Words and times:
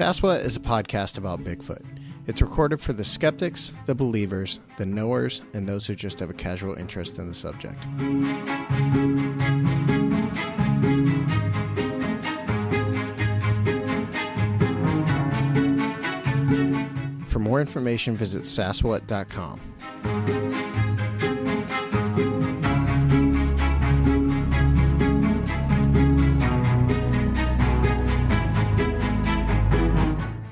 Saswa 0.00 0.42
is 0.42 0.56
a 0.56 0.60
podcast 0.60 1.18
about 1.18 1.44
Bigfoot. 1.44 1.84
It's 2.26 2.40
recorded 2.40 2.80
for 2.80 2.94
the 2.94 3.04
skeptics, 3.04 3.74
the 3.84 3.94
believers, 3.94 4.60
the 4.78 4.86
knowers, 4.86 5.42
and 5.52 5.68
those 5.68 5.86
who 5.86 5.94
just 5.94 6.20
have 6.20 6.30
a 6.30 6.32
casual 6.32 6.74
interest 6.76 7.18
in 7.18 7.26
the 7.26 7.34
subject. 7.34 7.84
For 17.28 17.38
more 17.38 17.60
information, 17.60 18.16
visit 18.16 18.44
saswat.com. 18.44 19.60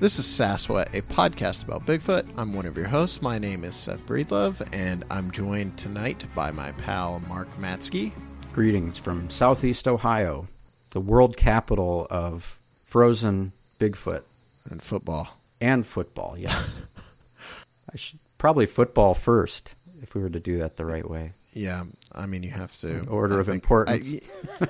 This 0.09 0.21
is 0.21 0.25
Saswa, 0.25 0.87
a 0.95 1.03
podcast 1.03 1.65
about 1.65 1.85
Bigfoot. 1.85 2.27
I'm 2.39 2.55
one 2.55 2.65
of 2.65 2.79
your 2.79 2.87
hosts. 2.87 3.21
My 3.21 3.39
name 3.39 3.62
is 3.62 3.75
Seth 3.75 4.07
Breedlove, 4.07 4.66
and 4.73 5.05
I'm 5.11 5.30
joined 5.30 5.77
tonight 5.77 6.25
by 6.35 6.51
my 6.51 6.73
pal 6.73 7.21
Mark 7.29 7.47
Matsky. 7.59 8.13
Greetings 8.55 8.97
from 8.97 9.29
Southeast 9.29 9.87
Ohio, 9.87 10.47
the 10.93 11.01
world 11.01 11.37
capital 11.37 12.07
of 12.09 12.43
frozen 12.87 13.52
Bigfoot 13.79 14.23
and 14.71 14.83
football. 14.83 15.29
And 15.61 15.85
football, 15.85 16.37
yeah. 16.38 16.59
I 17.93 17.99
should 17.99 18.19
probably 18.38 18.65
football 18.65 19.13
first 19.13 19.75
if 20.01 20.15
we 20.15 20.23
were 20.23 20.30
to 20.30 20.41
do 20.41 20.57
that 20.61 20.79
the 20.79 20.87
right 20.87 21.07
way. 21.07 21.33
Yeah, 21.52 21.85
I 22.15 22.25
mean 22.25 22.43
you 22.43 22.52
have 22.52 22.73
to. 22.79 23.01
In 23.01 23.09
order 23.09 23.37
I 23.37 23.41
of 23.41 23.51
importance. 23.51 24.16
I, 24.63 24.69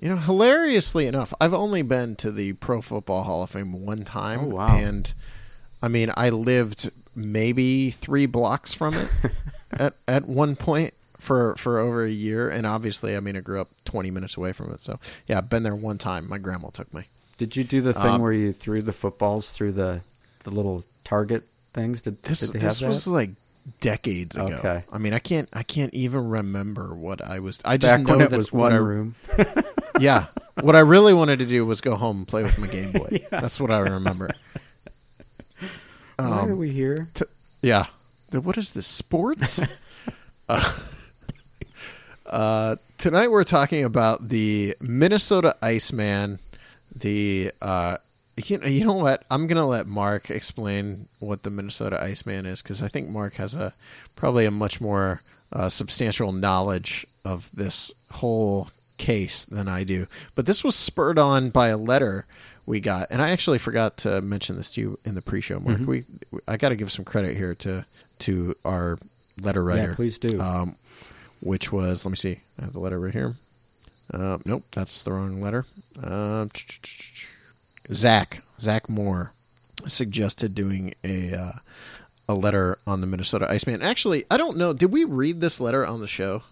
You 0.00 0.08
know, 0.08 0.16
hilariously 0.16 1.06
enough, 1.06 1.34
I've 1.42 1.52
only 1.52 1.82
been 1.82 2.16
to 2.16 2.30
the 2.30 2.54
Pro 2.54 2.80
Football 2.80 3.24
Hall 3.24 3.42
of 3.42 3.50
Fame 3.50 3.84
one 3.84 4.04
time. 4.04 4.40
Oh, 4.44 4.48
wow. 4.48 4.74
And 4.74 5.12
I 5.82 5.88
mean, 5.88 6.10
I 6.16 6.30
lived 6.30 6.90
maybe 7.14 7.90
three 7.90 8.24
blocks 8.24 8.72
from 8.72 8.94
it 8.94 9.10
at, 9.72 9.92
at 10.08 10.26
one 10.26 10.56
point 10.56 10.94
for, 11.18 11.54
for 11.56 11.78
over 11.78 12.02
a 12.04 12.10
year. 12.10 12.48
And 12.48 12.66
obviously, 12.66 13.14
I 13.14 13.20
mean, 13.20 13.36
I 13.36 13.40
grew 13.40 13.60
up 13.60 13.68
20 13.84 14.10
minutes 14.10 14.38
away 14.38 14.54
from 14.54 14.72
it. 14.72 14.80
So, 14.80 14.98
yeah, 15.26 15.36
I've 15.36 15.50
been 15.50 15.64
there 15.64 15.76
one 15.76 15.98
time. 15.98 16.26
My 16.30 16.38
grandma 16.38 16.70
took 16.70 16.92
me. 16.94 17.02
Did 17.36 17.54
you 17.54 17.64
do 17.64 17.82
the 17.82 17.92
thing 17.92 18.12
um, 18.12 18.22
where 18.22 18.32
you 18.32 18.52
threw 18.52 18.80
the 18.80 18.94
footballs 18.94 19.50
through 19.50 19.72
the, 19.72 20.02
the 20.44 20.50
little 20.50 20.82
target 21.04 21.42
things? 21.74 22.00
Did, 22.00 22.22
this, 22.22 22.48
did 22.48 22.62
this 22.62 22.80
was 22.80 23.06
like 23.06 23.30
decades 23.80 24.36
ago. 24.36 24.46
Okay. 24.46 24.82
I 24.92 24.98
mean, 24.98 25.12
I 25.12 25.18
can't 25.18 25.48
I 25.52 25.62
can't 25.62 25.92
even 25.94 26.28
remember 26.28 26.94
what 26.94 27.22
I 27.22 27.40
was. 27.40 27.60
I 27.64 27.76
just 27.76 27.96
Back 27.96 28.06
know 28.06 28.16
when 28.16 28.26
it 28.26 28.30
that 28.30 28.36
was 28.36 28.52
one 28.52 28.72
I, 28.72 28.76
room. 28.76 29.14
yeah. 29.98 30.26
What 30.60 30.76
I 30.76 30.80
really 30.80 31.14
wanted 31.14 31.38
to 31.38 31.46
do 31.46 31.64
was 31.66 31.80
go 31.80 31.96
home 31.96 32.18
and 32.18 32.28
play 32.28 32.42
with 32.42 32.58
my 32.58 32.66
Game 32.66 32.92
Boy. 32.92 33.24
That's 33.30 33.60
what 33.60 33.72
I 33.72 33.78
remember. 33.78 34.30
Why 36.16 36.24
um, 36.24 36.50
are 36.52 36.56
we 36.56 36.70
here? 36.70 37.08
T- 37.14 37.24
yeah. 37.62 37.86
The, 38.30 38.40
what 38.40 38.58
is 38.58 38.72
this? 38.72 38.86
Sports? 38.86 39.60
uh, 40.48 40.78
uh, 42.26 42.76
tonight 42.98 43.28
we're 43.28 43.44
talking 43.44 43.84
about 43.84 44.28
the 44.28 44.74
Minnesota 44.80 45.54
Iceman, 45.62 46.38
the 46.94 47.52
uh, 47.62 47.96
you 48.36 48.58
know, 48.58 48.66
you 48.66 48.84
know 48.84 48.92
what? 48.94 49.22
I'm 49.30 49.46
gonna 49.46 49.66
let 49.66 49.86
Mark 49.86 50.30
explain 50.30 51.06
what 51.18 51.42
the 51.42 51.50
Minnesota 51.50 52.02
Iceman 52.02 52.46
is 52.46 52.62
because 52.62 52.82
I 52.82 52.88
think 52.88 53.08
Mark 53.08 53.34
has 53.34 53.54
a 53.54 53.72
probably 54.16 54.46
a 54.46 54.50
much 54.50 54.80
more 54.80 55.22
uh, 55.52 55.68
substantial 55.68 56.32
knowledge 56.32 57.06
of 57.24 57.50
this 57.52 57.92
whole 58.12 58.68
case 59.00 59.44
than 59.44 59.66
I 59.66 59.82
do. 59.82 60.06
But 60.36 60.46
this 60.46 60.62
was 60.62 60.76
spurred 60.76 61.18
on 61.18 61.50
by 61.50 61.68
a 61.68 61.76
letter 61.76 62.26
we 62.66 62.78
got, 62.78 63.08
and 63.10 63.20
I 63.20 63.30
actually 63.30 63.58
forgot 63.58 63.96
to 63.98 64.20
mention 64.20 64.56
this 64.56 64.70
to 64.72 64.80
you 64.80 64.98
in 65.04 65.14
the 65.14 65.22
pre-show, 65.22 65.58
Mark. 65.58 65.78
Mm-hmm. 65.78 65.90
We 65.90 66.04
I 66.46 66.56
got 66.56 66.68
to 66.68 66.76
give 66.76 66.92
some 66.92 67.04
credit 67.04 67.36
here 67.36 67.54
to 67.56 67.84
to 68.20 68.54
our 68.64 68.98
letter 69.40 69.64
writer. 69.64 69.90
Yeah, 69.90 69.94
please 69.96 70.18
do. 70.18 70.40
Um, 70.40 70.74
which 71.42 71.72
was 71.72 72.04
let 72.04 72.10
me 72.10 72.16
see, 72.16 72.38
I 72.60 72.64
have 72.64 72.74
the 72.74 72.80
letter 72.80 73.00
right 73.00 73.14
here. 73.14 73.34
Uh, 74.12 74.38
nope, 74.44 74.62
that's 74.72 75.02
the 75.02 75.12
wrong 75.12 75.40
letter. 75.40 75.64
Uh, 76.02 76.46
Zach 77.92 78.42
Zach 78.60 78.88
Moore 78.88 79.32
suggested 79.86 80.54
doing 80.54 80.92
a 81.02 81.34
uh, 81.34 81.52
a 82.28 82.34
letter 82.34 82.76
on 82.86 83.00
the 83.00 83.06
Minnesota 83.06 83.50
Iceman. 83.50 83.82
Actually, 83.82 84.24
I 84.30 84.36
don't 84.36 84.58
know. 84.58 84.72
Did 84.72 84.92
we 84.92 85.04
read 85.04 85.40
this 85.40 85.60
letter 85.60 85.86
on 85.86 86.00
the 86.00 86.06
show? 86.06 86.42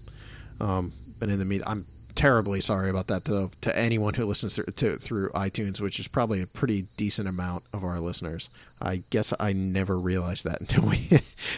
Um, 0.59 0.91
but 1.19 1.29
in 1.29 1.39
the 1.39 1.45
meantime, 1.45 1.71
I'm 1.71 1.85
terribly 2.15 2.61
sorry 2.61 2.89
about 2.89 3.07
that 3.07 3.25
though 3.25 3.51
to 3.61 3.77
anyone 3.77 4.13
who 4.13 4.25
listens 4.25 4.55
through, 4.55 4.65
to, 4.65 4.97
through 4.97 5.29
iTunes, 5.29 5.81
which 5.81 5.99
is 5.99 6.07
probably 6.07 6.41
a 6.41 6.47
pretty 6.47 6.85
decent 6.95 7.27
amount 7.27 7.63
of 7.73 7.83
our 7.83 7.99
listeners. 7.99 8.49
I 8.81 9.03
guess 9.09 9.33
I 9.39 9.53
never 9.53 9.97
realized 9.97 10.45
that 10.45 10.61
until 10.61 10.85
we 10.85 11.09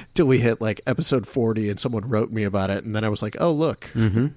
until 0.09 0.25
we 0.25 0.39
hit 0.39 0.61
like 0.61 0.81
episode 0.87 1.27
40 1.27 1.69
and 1.69 1.79
someone 1.79 2.09
wrote 2.09 2.31
me 2.31 2.43
about 2.43 2.69
it 2.69 2.83
and 2.83 2.95
then 2.95 3.03
I 3.03 3.09
was 3.09 3.21
like, 3.21 3.35
"Oh, 3.39 3.51
look." 3.51 3.91
Mm-hmm. 3.93 4.27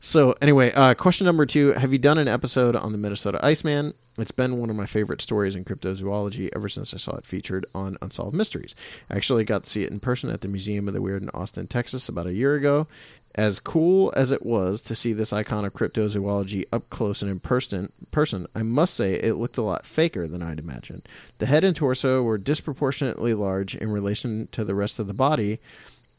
So, 0.00 0.34
anyway, 0.42 0.70
uh, 0.72 0.92
question 0.92 1.24
number 1.24 1.46
2, 1.46 1.72
have 1.72 1.90
you 1.90 1.98
done 1.98 2.18
an 2.18 2.28
episode 2.28 2.76
on 2.76 2.92
the 2.92 2.98
Minnesota 2.98 3.42
Iceman? 3.42 3.94
It's 4.16 4.30
been 4.30 4.58
one 4.58 4.70
of 4.70 4.76
my 4.76 4.86
favorite 4.86 5.20
stories 5.20 5.56
in 5.56 5.64
cryptozoology 5.64 6.48
ever 6.54 6.68
since 6.68 6.94
I 6.94 6.98
saw 6.98 7.16
it 7.16 7.26
featured 7.26 7.66
on 7.74 7.96
Unsolved 8.00 8.36
Mysteries. 8.36 8.76
I 9.10 9.16
actually 9.16 9.44
got 9.44 9.64
to 9.64 9.70
see 9.70 9.82
it 9.82 9.90
in 9.90 9.98
person 9.98 10.30
at 10.30 10.40
the 10.40 10.46
Museum 10.46 10.86
of 10.86 10.94
the 10.94 11.02
Weird 11.02 11.22
in 11.22 11.30
Austin, 11.30 11.66
Texas 11.66 12.08
about 12.08 12.28
a 12.28 12.32
year 12.32 12.54
ago, 12.54 12.86
as 13.34 13.58
cool 13.58 14.12
as 14.14 14.30
it 14.30 14.46
was 14.46 14.80
to 14.82 14.94
see 14.94 15.12
this 15.12 15.32
icon 15.32 15.64
of 15.64 15.72
cryptozoology 15.72 16.64
up 16.72 16.88
close 16.90 17.22
and 17.22 17.30
in 17.30 17.40
person, 17.40 17.88
person, 18.12 18.46
I 18.54 18.62
must 18.62 18.94
say 18.94 19.14
it 19.14 19.34
looked 19.34 19.58
a 19.58 19.62
lot 19.62 19.84
faker 19.84 20.28
than 20.28 20.42
I'd 20.42 20.60
imagined. 20.60 21.02
The 21.38 21.46
head 21.46 21.64
and 21.64 21.74
torso 21.74 22.22
were 22.22 22.38
disproportionately 22.38 23.34
large 23.34 23.74
in 23.74 23.90
relation 23.90 24.46
to 24.52 24.62
the 24.62 24.76
rest 24.76 25.00
of 25.00 25.08
the 25.08 25.14
body, 25.14 25.58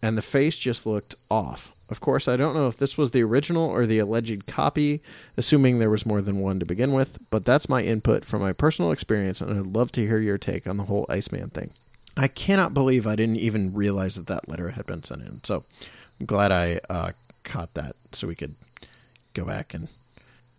and 0.01 0.18
the 0.18 0.21
face 0.21 0.57
just 0.57 0.86
looked 0.86 1.15
off. 1.31 1.75
Of 1.89 2.01
course, 2.01 2.27
I 2.27 2.35
don't 2.35 2.55
know 2.55 2.67
if 2.67 2.77
this 2.77 2.97
was 2.97 3.11
the 3.11 3.21
original 3.23 3.63
or 3.69 3.85
the 3.85 3.99
alleged 3.99 4.47
copy, 4.47 5.01
assuming 5.37 5.77
there 5.77 5.89
was 5.89 6.05
more 6.05 6.21
than 6.21 6.39
one 6.39 6.59
to 6.59 6.65
begin 6.65 6.93
with, 6.93 7.19
but 7.29 7.45
that's 7.45 7.69
my 7.69 7.83
input 7.83 8.25
from 8.25 8.41
my 8.41 8.53
personal 8.53 8.91
experience, 8.91 9.39
and 9.39 9.51
I'd 9.51 9.65
love 9.67 9.91
to 9.93 10.01
hear 10.01 10.17
your 10.17 10.39
take 10.39 10.65
on 10.65 10.77
the 10.77 10.85
whole 10.85 11.05
Iceman 11.09 11.49
thing. 11.49 11.69
I 12.17 12.27
cannot 12.27 12.73
believe 12.73 13.05
I 13.05 13.15
didn't 13.15 13.37
even 13.37 13.73
realize 13.73 14.15
that 14.15 14.27
that 14.27 14.49
letter 14.49 14.71
had 14.71 14.87
been 14.87 15.03
sent 15.03 15.21
in. 15.21 15.43
So, 15.43 15.63
I'm 16.19 16.25
glad 16.25 16.51
I 16.51 16.79
uh, 16.89 17.11
caught 17.43 17.73
that 17.73 17.93
so 18.11 18.27
we 18.27 18.35
could 18.35 18.55
go 19.33 19.45
back 19.45 19.73
and 19.73 19.87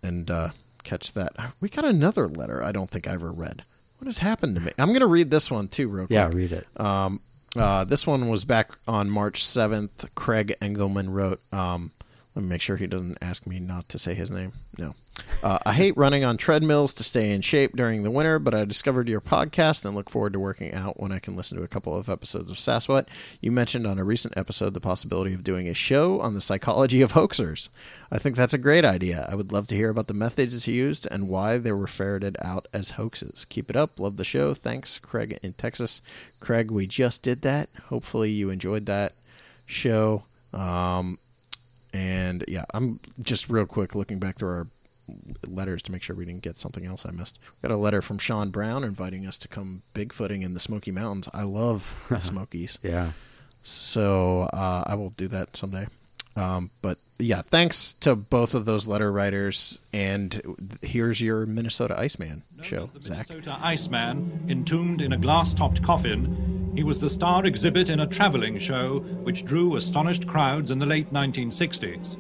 and 0.03 0.31
uh, 0.31 0.51
catch 0.85 1.13
that. 1.15 1.33
We 1.61 1.69
got 1.69 1.85
another 1.85 2.29
letter 2.29 2.63
I 2.63 2.73
don't 2.73 2.89
think 2.91 3.09
I 3.09 3.13
ever 3.13 3.33
read. 3.33 3.63
What 3.99 4.07
has 4.07 4.19
happened 4.19 4.55
to 4.57 4.61
me? 4.61 4.73
I'm 4.79 4.89
going 4.89 5.01
to 5.01 5.07
read 5.07 5.31
this 5.31 5.51
one 5.51 5.69
too, 5.69 5.89
real 5.89 6.07
quick. 6.07 6.15
Yeah, 6.15 6.29
read 6.29 6.53
it. 6.53 6.67
Um, 6.79 7.21
Uh, 7.55 7.85
this 7.85 8.07
one 8.07 8.29
was 8.29 8.45
back 8.45 8.71
on 8.87 9.11
March 9.11 9.43
7th. 9.43 10.09
Craig 10.15 10.55
Engelman 10.61 11.11
wrote, 11.11 11.39
um, 11.53 11.91
let 12.35 12.43
me 12.43 12.49
make 12.49 12.61
sure 12.61 12.77
he 12.77 12.87
doesn't 12.87 13.19
ask 13.23 13.47
me 13.47 13.59
not 13.61 13.89
to 13.91 13.99
say 13.99 14.15
his 14.15 14.31
name. 14.31 14.53
No. 14.79 14.93
Uh, 15.43 15.59
I 15.65 15.75
hate 15.75 15.97
running 15.97 16.25
on 16.25 16.37
treadmills 16.37 16.95
to 16.95 17.05
stay 17.05 17.31
in 17.31 17.41
shape 17.41 17.73
during 17.77 18.03
the 18.03 18.11
winter, 18.11 18.39
but 18.39 18.55
I 18.55 18.65
discovered 18.65 19.09
your 19.09 19.21
podcast 19.21 19.85
and 19.85 19.95
look 19.95 20.11
forward 20.11 20.33
to 20.33 20.41
working 20.41 20.75
out 20.75 20.99
when 20.99 21.13
I 21.13 21.19
can 21.19 21.37
listen 21.37 21.59
to 21.59 21.65
a 21.65 21.69
couple 21.69 21.97
of 21.97 22.09
episodes 22.09 22.51
of 22.51 22.57
Sasquatch. 22.57 23.07
You 23.41 23.53
mentioned 23.53 23.87
on 23.87 23.99
a 23.99 24.05
recent 24.05 24.37
episode 24.37 24.75
the 24.75 24.81
possibility 24.81 25.35
of 25.35 25.45
doing 25.45 25.69
a 25.69 25.75
show 25.75 26.21
on 26.21 26.35
the 26.35 26.41
psychology 26.41 27.03
of 27.03 27.13
hoaxers. 27.13 27.69
I 28.11 28.19
think 28.19 28.35
that's 28.35 28.55
a 28.55 28.59
great 28.59 28.85
idea. 28.85 29.27
I 29.31 29.35
would 29.35 29.53
love 29.53 29.67
to 29.69 29.77
hear 29.77 29.91
about 29.91 30.07
the 30.07 30.15
methods 30.15 30.67
used 30.67 31.07
and 31.11 31.29
why 31.29 31.59
they 31.59 31.73
were 31.73 31.87
ferreted 31.87 32.37
out 32.41 32.67
as 32.73 32.91
hoaxes. 32.91 33.45
Keep 33.45 33.71
it 33.71 33.77
up. 33.77 34.01
Love 34.01 34.17
the 34.17 34.25
show. 34.25 34.55
Thanks, 34.55 34.99
Craig 34.99 35.39
in 35.43 35.53
Texas. 35.53 36.03
Craig, 36.41 36.71
we 36.71 36.87
just 36.87 37.23
did 37.23 37.43
that. 37.43 37.69
Hopefully, 37.89 38.31
you 38.31 38.51
enjoyed 38.51 38.87
that 38.87 39.13
show. 39.67 40.25
Um, 40.53 41.19
and 41.93 42.45
yeah, 42.49 42.65
I'm 42.73 43.01
just 43.23 43.49
real 43.49 43.67
quick 43.67 43.95
looking 43.95 44.19
back 44.19 44.37
through 44.37 44.49
our 44.49 44.67
letters 45.47 45.83
to 45.83 45.93
make 45.93 46.03
sure 46.03 46.17
we 46.17 46.25
didn't 46.25 46.43
get 46.43 46.57
something 46.57 46.87
else 46.87 47.07
I 47.07 47.11
missed. 47.11 47.39
We 47.63 47.69
got 47.69 47.75
a 47.75 47.79
letter 47.79 48.03
from 48.03 48.19
Sean 48.19 48.51
Brown 48.51 48.85
inviting 48.85 49.27
us 49.27 49.39
to 49.39 49.49
come 49.49 49.83
bigfooting 49.95 50.43
in 50.43 50.55
the 50.55 50.61
Smoky 50.61 50.91
Mountains. 50.91 51.29
I 51.33 51.43
love 51.43 52.07
the 52.09 52.19
Smokies. 52.21 52.79
yeah. 52.83 53.13
So 53.63 54.43
uh, 54.53 54.85
I 54.87 54.95
will 54.95 55.11
do 55.11 55.27
that 55.29 55.57
someday. 55.57 55.87
Um, 56.37 56.71
but 56.83 56.99
yeah, 57.19 57.41
thanks 57.43 57.95
to 57.95 58.15
both 58.15 58.55
of 58.55 58.65
those 58.67 58.87
letter 58.87 59.11
writers. 59.11 59.81
And 59.95 60.57
here's 60.83 61.21
your 61.21 61.47
Minnesota 61.47 61.99
Iceman 61.99 62.43
show, 62.63 62.87
the 62.87 63.03
Zach. 63.03 63.29
Minnesota 63.31 63.59
Iceman, 63.63 64.45
entombed 64.49 65.01
in 65.01 65.13
a 65.15 65.17
glass-topped 65.17 65.83
coffin, 65.83 66.73
he 66.77 66.85
was 66.85 67.01
the 67.01 67.09
star 67.09 67.47
exhibit 67.47 67.89
in 67.89 68.01
a 68.01 68.07
traveling 68.07 68.59
show 68.59 68.99
which 68.99 69.47
drew 69.47 69.77
astonished 69.77 70.27
crowds 70.27 70.71
in 70.71 70.79
the 70.79 70.85
late 70.87 71.11
1960s. 71.13 72.19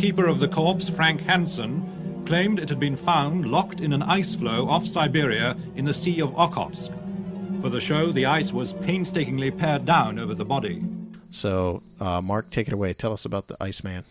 The 0.00 0.06
keeper 0.06 0.28
of 0.28 0.38
the 0.38 0.48
corpse, 0.48 0.88
Frank 0.88 1.20
Hansen, 1.20 2.24
claimed 2.24 2.58
it 2.58 2.70
had 2.70 2.80
been 2.80 2.96
found 2.96 3.50
locked 3.50 3.82
in 3.82 3.92
an 3.92 4.02
ice 4.02 4.34
floe 4.34 4.66
off 4.66 4.86
Siberia 4.86 5.58
in 5.76 5.84
the 5.84 5.92
Sea 5.92 6.22
of 6.22 6.30
Okhotsk. 6.30 6.90
For 7.60 7.68
the 7.68 7.82
show, 7.82 8.06
the 8.06 8.24
ice 8.24 8.50
was 8.50 8.72
painstakingly 8.72 9.50
pared 9.50 9.84
down 9.84 10.18
over 10.18 10.32
the 10.32 10.46
body. 10.46 10.82
So, 11.32 11.82
uh, 12.00 12.22
Mark, 12.22 12.48
take 12.48 12.66
it 12.66 12.72
away. 12.72 12.94
Tell 12.94 13.12
us 13.12 13.26
about 13.26 13.48
the 13.48 13.62
Iceman. 13.62 14.04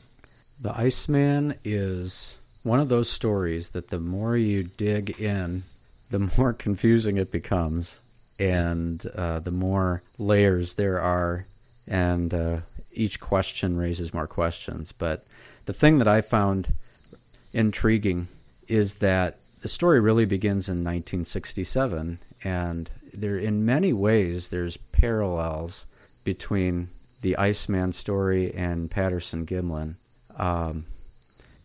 The 0.61 0.77
Iceman 0.79 1.55
is 1.63 2.37
one 2.61 2.79
of 2.79 2.89
those 2.89 3.09
stories 3.09 3.69
that 3.69 3.89
the 3.89 3.99
more 3.99 4.37
you 4.37 4.65
dig 4.65 5.19
in, 5.19 5.63
the 6.11 6.19
more 6.37 6.53
confusing 6.53 7.17
it 7.17 7.31
becomes, 7.31 7.99
and 8.37 9.03
uh, 9.15 9.39
the 9.39 9.49
more 9.49 10.03
layers 10.19 10.75
there 10.75 10.99
are, 10.99 11.45
and 11.87 12.31
uh, 12.31 12.57
each 12.93 13.19
question 13.19 13.75
raises 13.75 14.13
more 14.13 14.27
questions. 14.27 14.91
But 14.91 15.23
the 15.65 15.73
thing 15.73 15.99
that 15.99 16.07
I 16.07 16.21
found 16.21 16.69
intriguing 17.53 18.27
is 18.67 18.95
that 18.95 19.37
the 19.61 19.67
story 19.67 19.99
really 19.99 20.25
begins 20.25 20.69
in 20.69 20.77
1967, 20.77 22.19
and 22.43 22.89
there, 23.13 23.37
in 23.37 23.65
many 23.65 23.91
ways, 23.91 24.49
there's 24.49 24.77
parallels 24.77 25.85
between 26.23 26.87
the 27.21 27.35
Iceman 27.37 27.91
story 27.91 28.53
and 28.53 28.89
Patterson 28.89 29.45
Gimlin. 29.45 29.95
Um, 30.37 30.85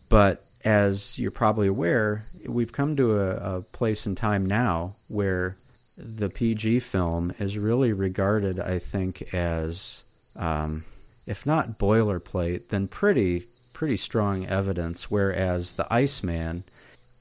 but 0.09 0.43
as 0.65 1.17
you're 1.17 1.31
probably 1.31 1.67
aware, 1.67 2.25
we've 2.47 2.73
come 2.73 2.95
to 2.97 3.19
a, 3.19 3.57
a, 3.57 3.61
place 3.61 4.05
in 4.05 4.15
time 4.15 4.45
now 4.45 4.95
where 5.07 5.55
the 5.97 6.29
PG 6.29 6.79
film 6.81 7.31
is 7.39 7.57
really 7.57 7.93
regarded, 7.93 8.59
I 8.59 8.79
think, 8.79 9.33
as 9.33 10.03
um, 10.35 10.83
if 11.25 11.45
not 11.45 11.77
boilerplate, 11.77 12.69
then 12.69 12.87
pretty 12.87 13.43
pretty 13.75 13.97
strong 13.97 14.47
evidence. 14.47 15.11
Whereas 15.11 15.73
the 15.73 15.85
Iceman 15.93 16.63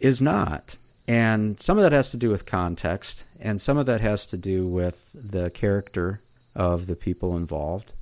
is 0.01 0.23
not, 0.23 0.79
and 1.07 1.61
some 1.61 1.77
of 1.77 1.83
that 1.83 1.93
has 1.93 2.11
to 2.13 2.17
do 2.17 2.31
with 2.31 2.47
context, 2.47 3.25
and 3.43 3.61
some 3.61 3.77
of 3.77 3.85
that 3.85 4.01
has 4.01 4.25
to 4.27 4.39
do 4.39 4.67
with 4.67 5.13
the 5.33 5.51
character 5.51 6.21
of 6.57 6.87
the 6.87 6.97
people 6.97 7.37
involved 7.37 7.93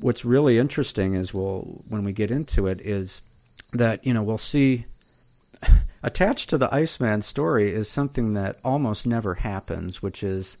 what's 0.00 0.24
really 0.24 0.58
interesting 0.58 1.14
is 1.14 1.32
we'll 1.32 1.62
when 1.88 2.04
we 2.04 2.12
get 2.12 2.30
into 2.30 2.66
it 2.66 2.80
is 2.80 3.22
that 3.72 4.04
you 4.04 4.12
know 4.12 4.22
we'll 4.22 4.38
see 4.38 4.84
attached 6.02 6.50
to 6.50 6.58
the 6.58 6.72
Iceman 6.74 7.22
story 7.22 7.72
is 7.72 7.88
something 7.88 8.34
that 8.34 8.56
almost 8.64 9.06
never 9.06 9.34
happens, 9.34 10.02
which 10.02 10.22
is 10.22 10.58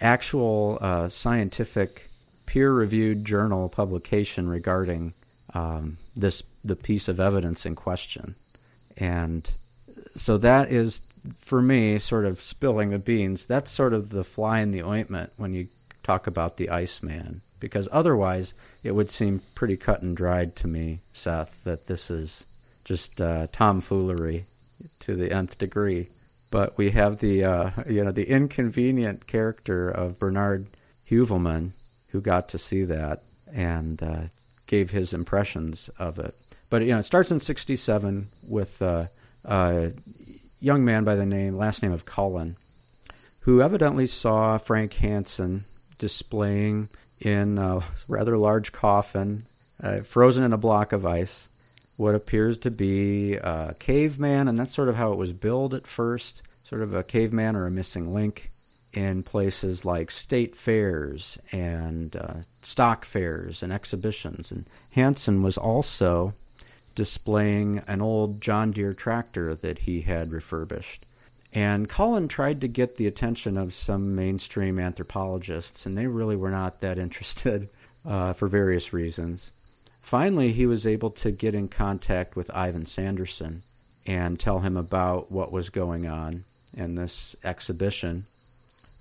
actual 0.00 0.78
uh, 0.80 1.08
scientific 1.08 2.08
peer-reviewed 2.46 3.24
journal 3.24 3.68
publication 3.68 4.48
regarding 4.48 5.12
um, 5.54 5.96
this 6.16 6.42
the 6.64 6.76
piece 6.76 7.08
of 7.08 7.20
evidence 7.20 7.64
in 7.64 7.74
question, 7.74 8.34
and 8.96 9.50
so 10.14 10.38
that 10.38 10.70
is 10.70 11.00
for 11.40 11.62
me 11.62 11.98
sort 11.98 12.26
of 12.26 12.40
spilling 12.40 12.90
the 12.90 12.98
beans. 12.98 13.46
That's 13.46 13.70
sort 13.70 13.92
of 13.92 14.10
the 14.10 14.24
fly 14.24 14.60
in 14.60 14.72
the 14.72 14.82
ointment 14.82 15.32
when 15.36 15.54
you 15.54 15.66
talk 16.02 16.26
about 16.26 16.56
the 16.56 16.70
Iceman, 16.70 17.40
because 17.60 17.88
otherwise 17.90 18.54
it 18.82 18.92
would 18.92 19.10
seem 19.10 19.40
pretty 19.54 19.76
cut 19.76 20.02
and 20.02 20.16
dried 20.16 20.54
to 20.56 20.68
me, 20.68 21.00
Seth, 21.12 21.64
that 21.64 21.86
this 21.86 22.10
is 22.10 22.44
just 22.84 23.20
uh, 23.20 23.46
tomfoolery 23.50 24.44
to 25.00 25.14
the 25.14 25.32
nth 25.32 25.58
degree. 25.58 26.08
But 26.50 26.76
we 26.76 26.90
have 26.90 27.18
the 27.18 27.44
uh, 27.44 27.70
you 27.88 28.04
know 28.04 28.12
the 28.12 28.28
inconvenient 28.28 29.26
character 29.26 29.88
of 29.88 30.18
Bernard 30.18 30.66
Heuvelman, 31.10 31.72
who 32.12 32.20
got 32.20 32.48
to 32.50 32.58
see 32.58 32.84
that 32.84 33.18
and 33.54 34.02
uh, 34.02 34.22
gave 34.66 34.90
his 34.90 35.12
impressions 35.12 35.88
of 35.98 36.18
it. 36.18 36.34
But 36.70 36.82
you 36.82 36.88
know, 36.88 36.98
it 36.98 37.04
starts 37.04 37.30
in 37.30 37.40
'67 37.40 38.26
with 38.50 38.80
uh, 38.82 39.06
a 39.44 39.92
young 40.60 40.84
man 40.84 41.04
by 41.04 41.14
the 41.14 41.26
name, 41.26 41.54
last 41.54 41.82
name 41.82 41.92
of 41.92 42.06
Cullen, 42.06 42.56
who 43.42 43.62
evidently 43.62 44.06
saw 44.06 44.58
Frank 44.58 44.94
Hansen 44.94 45.62
displaying 45.98 46.88
in 47.20 47.58
a 47.58 47.80
rather 48.08 48.36
large 48.36 48.72
coffin, 48.72 49.44
uh, 49.82 50.00
frozen 50.00 50.44
in 50.44 50.52
a 50.52 50.58
block 50.58 50.92
of 50.92 51.04
ice, 51.04 51.48
what 51.96 52.14
appears 52.14 52.58
to 52.58 52.70
be 52.70 53.34
a 53.34 53.74
caveman, 53.78 54.48
and 54.48 54.58
that's 54.58 54.74
sort 54.74 54.88
of 54.88 54.96
how 54.96 55.12
it 55.12 55.18
was 55.18 55.32
billed 55.32 55.74
at 55.74 55.86
first 55.86 56.42
sort 56.66 56.82
of 56.82 56.94
a 56.94 57.04
caveman 57.04 57.54
or 57.54 57.66
a 57.66 57.70
missing 57.70 58.12
link 58.12 58.50
in 58.96 59.22
places 59.22 59.84
like 59.84 60.10
state 60.10 60.54
fairs 60.54 61.38
and 61.52 62.14
uh, 62.16 62.34
stock 62.62 63.04
fairs 63.04 63.62
and 63.62 63.72
exhibitions. 63.72 64.50
And 64.50 64.64
Hansen 64.92 65.42
was 65.42 65.58
also 65.58 66.32
displaying 66.94 67.80
an 67.88 68.00
old 68.00 68.40
John 68.40 68.70
Deere 68.70 68.94
tractor 68.94 69.54
that 69.56 69.80
he 69.80 70.02
had 70.02 70.32
refurbished. 70.32 71.06
And 71.52 71.88
Cullen 71.88 72.28
tried 72.28 72.60
to 72.62 72.68
get 72.68 72.96
the 72.96 73.06
attention 73.06 73.56
of 73.56 73.74
some 73.74 74.16
mainstream 74.16 74.78
anthropologists, 74.78 75.86
and 75.86 75.96
they 75.96 76.06
really 76.06 76.36
were 76.36 76.50
not 76.50 76.80
that 76.80 76.98
interested 77.06 77.68
uh, 78.04 78.32
for 78.32 78.48
various 78.48 78.92
reasons. 78.92 79.52
Finally, 80.02 80.52
he 80.52 80.66
was 80.66 80.86
able 80.86 81.10
to 81.10 81.30
get 81.30 81.54
in 81.54 81.68
contact 81.68 82.36
with 82.36 82.54
Ivan 82.54 82.86
Sanderson 82.86 83.62
and 84.06 84.38
tell 84.38 84.60
him 84.60 84.76
about 84.76 85.32
what 85.32 85.52
was 85.52 85.70
going 85.70 86.06
on 86.06 86.44
in 86.74 86.94
this 86.94 87.34
exhibition. 87.44 88.26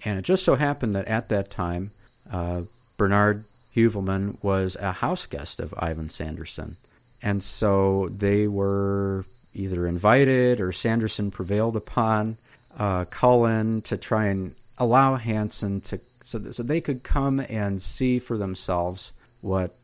And 0.05 0.19
it 0.19 0.23
just 0.23 0.43
so 0.43 0.55
happened 0.55 0.95
that 0.95 1.07
at 1.07 1.29
that 1.29 1.49
time, 1.51 1.91
uh, 2.31 2.61
Bernard 2.97 3.45
Heuvelman 3.75 4.43
was 4.43 4.75
a 4.75 4.91
house 4.91 5.25
guest 5.25 5.59
of 5.59 5.73
Ivan 5.77 6.09
Sanderson. 6.09 6.75
And 7.21 7.41
so 7.41 8.09
they 8.09 8.47
were 8.47 9.25
either 9.53 9.87
invited 9.87 10.59
or 10.59 10.71
Sanderson 10.71 11.31
prevailed 11.31 11.75
upon 11.75 12.37
uh, 12.77 13.05
Cullen 13.05 13.81
to 13.83 13.97
try 13.97 14.25
and 14.25 14.53
allow 14.77 15.15
Hansen 15.15 15.81
to 15.81 15.99
so, 16.23 16.51
so 16.51 16.63
they 16.63 16.81
could 16.81 17.03
come 17.03 17.39
and 17.41 17.81
see 17.81 18.17
for 18.17 18.37
themselves 18.37 19.11
what 19.41 19.75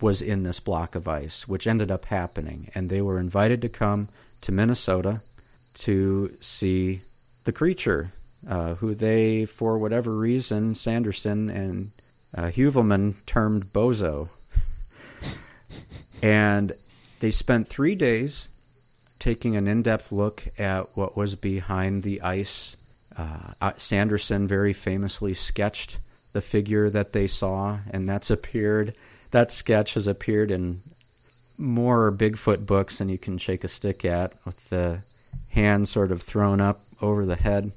was 0.00 0.22
in 0.22 0.42
this 0.42 0.60
block 0.60 0.94
of 0.94 1.08
ice, 1.08 1.48
which 1.48 1.66
ended 1.66 1.90
up 1.90 2.04
happening. 2.04 2.70
And 2.74 2.88
they 2.88 3.00
were 3.00 3.18
invited 3.18 3.62
to 3.62 3.68
come 3.68 4.08
to 4.42 4.52
Minnesota 4.52 5.20
to 5.74 6.30
see 6.40 7.00
the 7.44 7.52
creature, 7.52 8.12
uh, 8.46 8.74
who 8.74 8.94
they, 8.94 9.44
for 9.44 9.78
whatever 9.78 10.16
reason, 10.16 10.74
Sanderson 10.74 11.50
and 11.50 11.90
uh, 12.34 12.50
Heuvelman 12.50 13.14
termed 13.26 13.64
Bozo. 13.66 14.28
and 16.22 16.72
they 17.20 17.30
spent 17.30 17.66
three 17.66 17.94
days 17.94 18.48
taking 19.18 19.56
an 19.56 19.66
in 19.66 19.82
depth 19.82 20.12
look 20.12 20.44
at 20.58 20.86
what 20.94 21.16
was 21.16 21.34
behind 21.34 22.02
the 22.02 22.20
ice. 22.22 22.76
Uh, 23.16 23.52
uh, 23.60 23.72
Sanderson 23.76 24.46
very 24.46 24.72
famously 24.72 25.34
sketched 25.34 25.98
the 26.32 26.40
figure 26.40 26.88
that 26.90 27.12
they 27.12 27.26
saw, 27.26 27.78
and 27.90 28.08
that's 28.08 28.30
appeared. 28.30 28.92
That 29.32 29.50
sketch 29.50 29.94
has 29.94 30.06
appeared 30.06 30.50
in 30.50 30.80
more 31.58 32.12
Bigfoot 32.12 32.66
books 32.66 32.98
than 32.98 33.08
you 33.08 33.18
can 33.18 33.38
shake 33.38 33.64
a 33.64 33.68
stick 33.68 34.04
at, 34.04 34.32
with 34.46 34.68
the 34.70 35.02
hand 35.50 35.88
sort 35.88 36.12
of 36.12 36.22
thrown 36.22 36.60
up 36.60 36.78
over 37.02 37.26
the 37.26 37.36
head. 37.36 37.72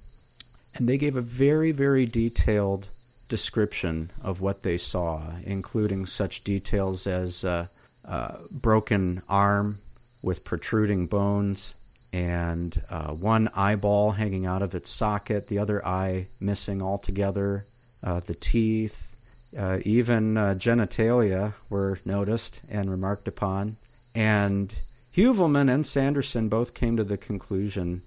And 0.76 0.88
they 0.88 0.98
gave 0.98 1.16
a 1.16 1.22
very, 1.22 1.72
very 1.72 2.06
detailed 2.06 2.88
description 3.30 4.12
of 4.24 4.42
what 4.42 4.64
they 4.64 4.78
saw, 4.78 5.22
including 5.44 6.06
such 6.06 6.44
details 6.44 7.08
as 7.08 7.44
uh, 7.44 7.68
uh, 8.06 8.38
broken 8.52 9.22
arm 9.30 9.78
with 10.24 10.44
protruding 10.44 11.08
bones 11.08 11.74
and 12.14 12.82
uh, 12.90 13.14
one 13.14 13.50
eyeball 13.56 14.12
hanging 14.12 14.46
out 14.46 14.62
of 14.62 14.76
its 14.76 14.90
socket, 14.90 15.48
the 15.48 15.60
other 15.60 15.86
eye 15.86 16.28
missing 16.40 16.82
altogether, 16.82 17.64
uh, 18.04 18.20
the 18.20 18.34
teeth, 18.34 19.12
uh, 19.58 19.80
even 19.84 20.38
uh, 20.38 20.54
genitalia 20.58 21.54
were 21.70 22.00
noticed 22.06 22.62
and 22.70 22.90
remarked 22.90 23.28
upon. 23.28 23.76
And 24.14 24.74
Heuvelman 25.16 25.74
and 25.74 25.86
Sanderson 25.86 26.50
both 26.50 26.74
came 26.74 26.98
to 26.98 27.04
the 27.04 27.18
conclusion 27.18 28.02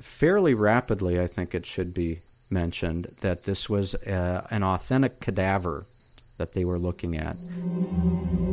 fairly 0.00 0.54
rapidly, 0.54 1.20
I 1.20 1.26
think 1.26 1.54
it 1.54 1.66
should 1.66 1.94
be 1.94 2.20
mentioned, 2.50 3.08
that 3.20 3.44
this 3.44 3.68
was 3.68 3.94
uh, 3.94 4.46
an 4.50 4.62
authentic 4.62 5.20
cadaver 5.20 5.84
that 6.38 6.54
they 6.54 6.64
were 6.64 6.78
looking 6.78 7.16
at. 7.16 7.36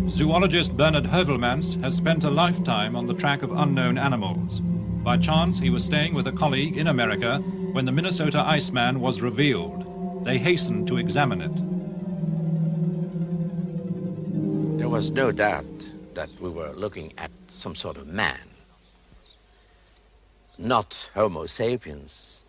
Zoologist 0.10 0.76
Bernard 0.78 1.06
Heuvelmans 1.06 1.82
has 1.82 1.96
spent 1.96 2.24
a 2.24 2.30
lifetime 2.30 2.96
on 2.96 3.08
the 3.08 3.14
track 3.14 3.44
of 3.44 3.52
unknown 3.52 3.98
animals. 3.98 4.62
By 5.04 5.18
chance, 5.18 5.60
he 5.60 5.70
was 5.70 5.86
staying 5.86 6.14
with 6.14 6.28
a 6.28 6.32
colleague 6.32 6.78
in 6.78 6.88
America 6.88 7.40
when 7.72 7.86
the 7.86 7.92
Minnesota 7.92 8.40
Iceman 8.40 9.00
was 9.00 9.22
revealed. 9.22 10.26
They 10.26 10.38
hastened 10.38 10.88
to 10.90 10.98
examine 10.98 11.42
it. 11.42 11.56
There 14.78 14.90
was 14.90 15.12
no 15.12 15.32
doubt 15.32 15.66
that 16.14 16.30
we 16.40 16.50
were 16.50 16.72
looking 16.72 17.14
at 17.18 17.32
some 17.48 17.76
sort 17.76 17.98
of 17.98 18.08
man. 18.08 18.40
Not 20.58 21.12
Homo 21.14 21.46
sapiens, 21.46 22.44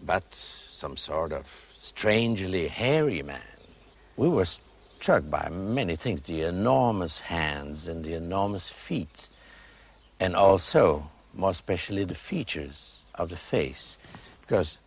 but 0.00 0.34
some 0.34 0.96
sort 0.96 1.32
of 1.32 1.68
strangely 1.78 2.68
hairy 2.68 3.22
man. 3.22 3.40
We 4.16 4.28
were 4.28 4.46
struck 4.46 5.30
by 5.30 5.48
many 5.48 5.96
things 5.96 6.22
the 6.22 6.42
enormous 6.42 7.20
hands 7.20 7.86
and 7.86 8.04
the 8.04 8.14
enormous 8.14 8.68
feet, 8.68 9.28
and 10.18 10.34
also, 10.34 11.10
more 11.34 11.50
especially, 11.50 12.04
the 12.04 12.14
features 12.14 13.04
of 13.14 13.28
the 13.28 13.36
face, 13.36 13.96
because 14.40 14.78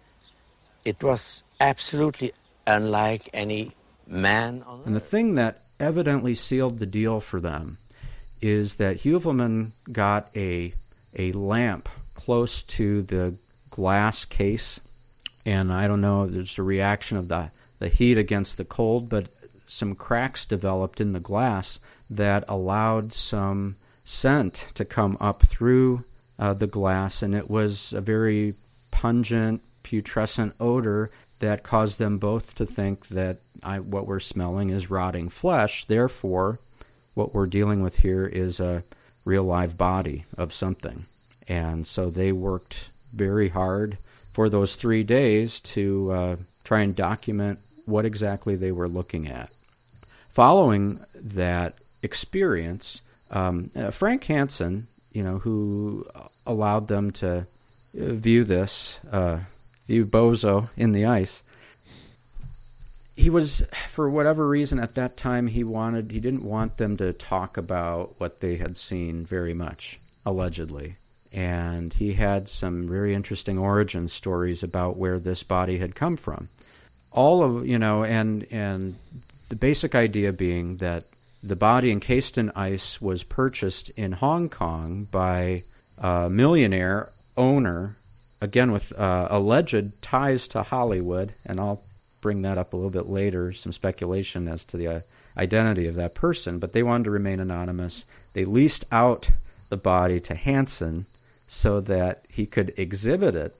it 0.83 1.01
was 1.01 1.43
absolutely 1.61 2.33
unlike 2.67 3.29
any 3.33 3.71
man 4.05 4.63
on 4.67 4.81
And 4.85 4.95
the 4.95 4.99
thing 4.99 5.35
that 5.35 5.61
evidently 5.79 6.35
sealed 6.35 6.79
the 6.79 6.85
deal 6.85 7.21
for 7.21 7.39
them 7.39 7.77
is 8.41 8.75
that 8.75 8.97
Heuvelman 8.97 9.71
got 9.91 10.29
a 10.35 10.73
a 11.17 11.31
lamp 11.31 11.87
close 12.25 12.63
to 12.63 13.01
the 13.01 13.37
glass 13.69 14.25
case, 14.25 14.79
and 15.45 15.71
I 15.71 15.87
don't 15.87 16.01
know 16.01 16.23
if 16.23 16.31
there's 16.31 16.57
a 16.57 16.63
reaction 16.63 17.17
of 17.17 17.27
the 17.27 17.51
the 17.79 17.89
heat 17.89 18.17
against 18.17 18.57
the 18.57 18.63
cold, 18.63 19.09
but 19.09 19.27
some 19.67 19.93
cracks 19.93 20.45
developed 20.45 21.01
in 21.01 21.11
the 21.11 21.19
glass 21.19 21.79
that 22.09 22.45
allowed 22.47 23.11
some 23.13 23.75
scent 24.05 24.67
to 24.75 24.85
come 24.85 25.17
up 25.19 25.41
through 25.41 26.05
uh, 26.39 26.53
the 26.53 26.67
glass, 26.67 27.21
and 27.21 27.35
it 27.35 27.49
was 27.49 27.91
a 27.91 27.99
very 27.99 28.53
pungent, 28.91 29.61
putrescent 29.83 30.53
odor 30.61 31.09
that 31.39 31.63
caused 31.63 31.99
them 31.99 32.19
both 32.19 32.55
to 32.55 32.65
think 32.65 33.07
that 33.07 33.37
I, 33.63 33.79
what 33.79 34.07
we're 34.07 34.21
smelling 34.21 34.69
is 34.69 34.89
rotting 34.89 35.27
flesh. 35.27 35.83
Therefore, 35.85 36.59
what 37.15 37.33
we're 37.33 37.47
dealing 37.47 37.83
with 37.83 37.97
here 37.97 38.25
is 38.25 38.61
a 38.61 38.83
real 39.25 39.43
live 39.43 39.77
body 39.77 40.23
of 40.37 40.53
something. 40.53 41.03
And 41.47 41.85
so 41.85 42.09
they 42.09 42.31
worked 42.31 42.87
very 43.13 43.49
hard 43.49 43.97
for 44.31 44.49
those 44.49 44.75
three 44.75 45.03
days 45.03 45.59
to 45.61 46.11
uh, 46.11 46.35
try 46.63 46.81
and 46.81 46.95
document 46.95 47.59
what 47.85 48.05
exactly 48.05 48.55
they 48.55 48.71
were 48.71 48.87
looking 48.87 49.27
at. 49.27 49.49
Following 50.31 50.99
that 51.23 51.75
experience, 52.01 53.13
um, 53.31 53.69
uh, 53.75 53.91
Frank 53.91 54.23
Hansen, 54.25 54.87
you 55.11 55.23
know, 55.23 55.37
who 55.37 56.05
allowed 56.45 56.87
them 56.87 57.11
to 57.11 57.37
uh, 57.37 57.43
view 57.93 58.43
this, 58.43 58.99
uh, 59.11 59.39
view 59.87 60.05
Bozo 60.05 60.69
in 60.75 60.91
the 60.91 61.05
ice, 61.05 61.43
he 63.15 63.29
was 63.29 63.63
for 63.87 64.09
whatever 64.09 64.47
reason 64.47 64.79
at 64.79 64.95
that 64.95 65.15
time 65.15 65.47
he 65.47 65.63
wanted 65.63 66.11
he 66.11 66.19
didn't 66.19 66.43
want 66.43 66.77
them 66.77 66.97
to 66.97 67.13
talk 67.13 67.57
about 67.57 68.09
what 68.19 68.39
they 68.39 68.55
had 68.55 68.75
seen 68.75 69.23
very 69.23 69.53
much 69.53 69.99
allegedly 70.25 70.95
and 71.33 71.93
he 71.93 72.13
had 72.13 72.47
some 72.47 72.87
very 72.87 73.13
interesting 73.13 73.57
origin 73.57 74.07
stories 74.07 74.63
about 74.63 74.97
where 74.97 75.19
this 75.19 75.43
body 75.43 75.77
had 75.79 75.95
come 75.95 76.15
from 76.15 76.47
all 77.11 77.43
of 77.43 77.65
you 77.65 77.79
know 77.79 78.03
and 78.03 78.45
and 78.51 78.95
the 79.49 79.55
basic 79.55 79.95
idea 79.95 80.31
being 80.31 80.77
that 80.77 81.03
the 81.43 81.55
body 81.55 81.91
encased 81.91 82.37
in 82.37 82.51
ice 82.55 83.01
was 83.01 83.23
purchased 83.23 83.89
in 83.91 84.13
Hong 84.13 84.49
Kong 84.49 85.07
by 85.11 85.61
a 85.97 86.29
millionaire 86.29 87.09
owner 87.35 87.95
again 88.41 88.71
with 88.71 88.97
uh, 88.97 89.27
alleged 89.29 90.01
ties 90.01 90.47
to 90.49 90.63
Hollywood 90.63 91.33
and 91.45 91.59
I'll 91.59 91.83
bring 92.21 92.41
that 92.43 92.57
up 92.57 92.73
a 92.73 92.75
little 92.75 92.91
bit 92.91 93.07
later, 93.07 93.51
some 93.51 93.73
speculation 93.73 94.47
as 94.47 94.63
to 94.63 94.77
the 94.77 94.87
uh, 94.87 94.99
identity 95.37 95.87
of 95.87 95.95
that 95.95 96.15
person, 96.15 96.57
but 96.57 96.71
they 96.71 96.81
wanted 96.81 97.03
to 97.03 97.11
remain 97.11 97.39
anonymous. 97.39 98.05
They 98.31 98.45
leased 98.45 98.85
out 98.91 99.29
the 99.69 99.77
body 99.77 100.19
to 100.21 100.35
Hansen 100.35 101.05
so 101.47 101.81
that 101.81 102.21
he 102.29 102.45
could 102.45 102.71
exhibit 102.77 103.35
it 103.35 103.53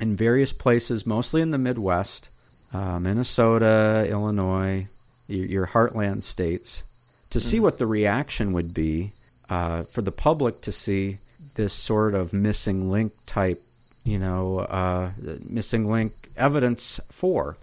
in 0.00 0.16
various 0.16 0.52
places, 0.52 1.06
mostly 1.06 1.40
in 1.40 1.50
the 1.50 1.58
Midwest, 1.58 2.28
uh, 2.72 2.98
Minnesota, 2.98 4.06
Illinois, 4.08 4.86
your, 5.28 5.46
your, 5.46 5.66
heartland 5.66 6.22
states, 6.22 6.82
to 7.30 7.40
see 7.40 7.60
what 7.60 7.78
the 7.78 7.86
reaction 7.86 8.52
would 8.52 8.74
be 8.74 9.10
uh, 9.48 9.82
for 9.84 10.02
the 10.02 10.12
public 10.12 10.60
to 10.62 10.72
see 10.72 11.18
this 11.54 11.72
sort 11.72 12.14
of 12.14 12.32
missing 12.32 12.90
link 12.90 13.12
type, 13.26 13.58
you 14.04 14.18
know, 14.18 14.60
uh, 14.60 15.10
missing 15.48 15.90
link 15.90 16.12
evidence 16.36 17.00
for. 17.10 17.56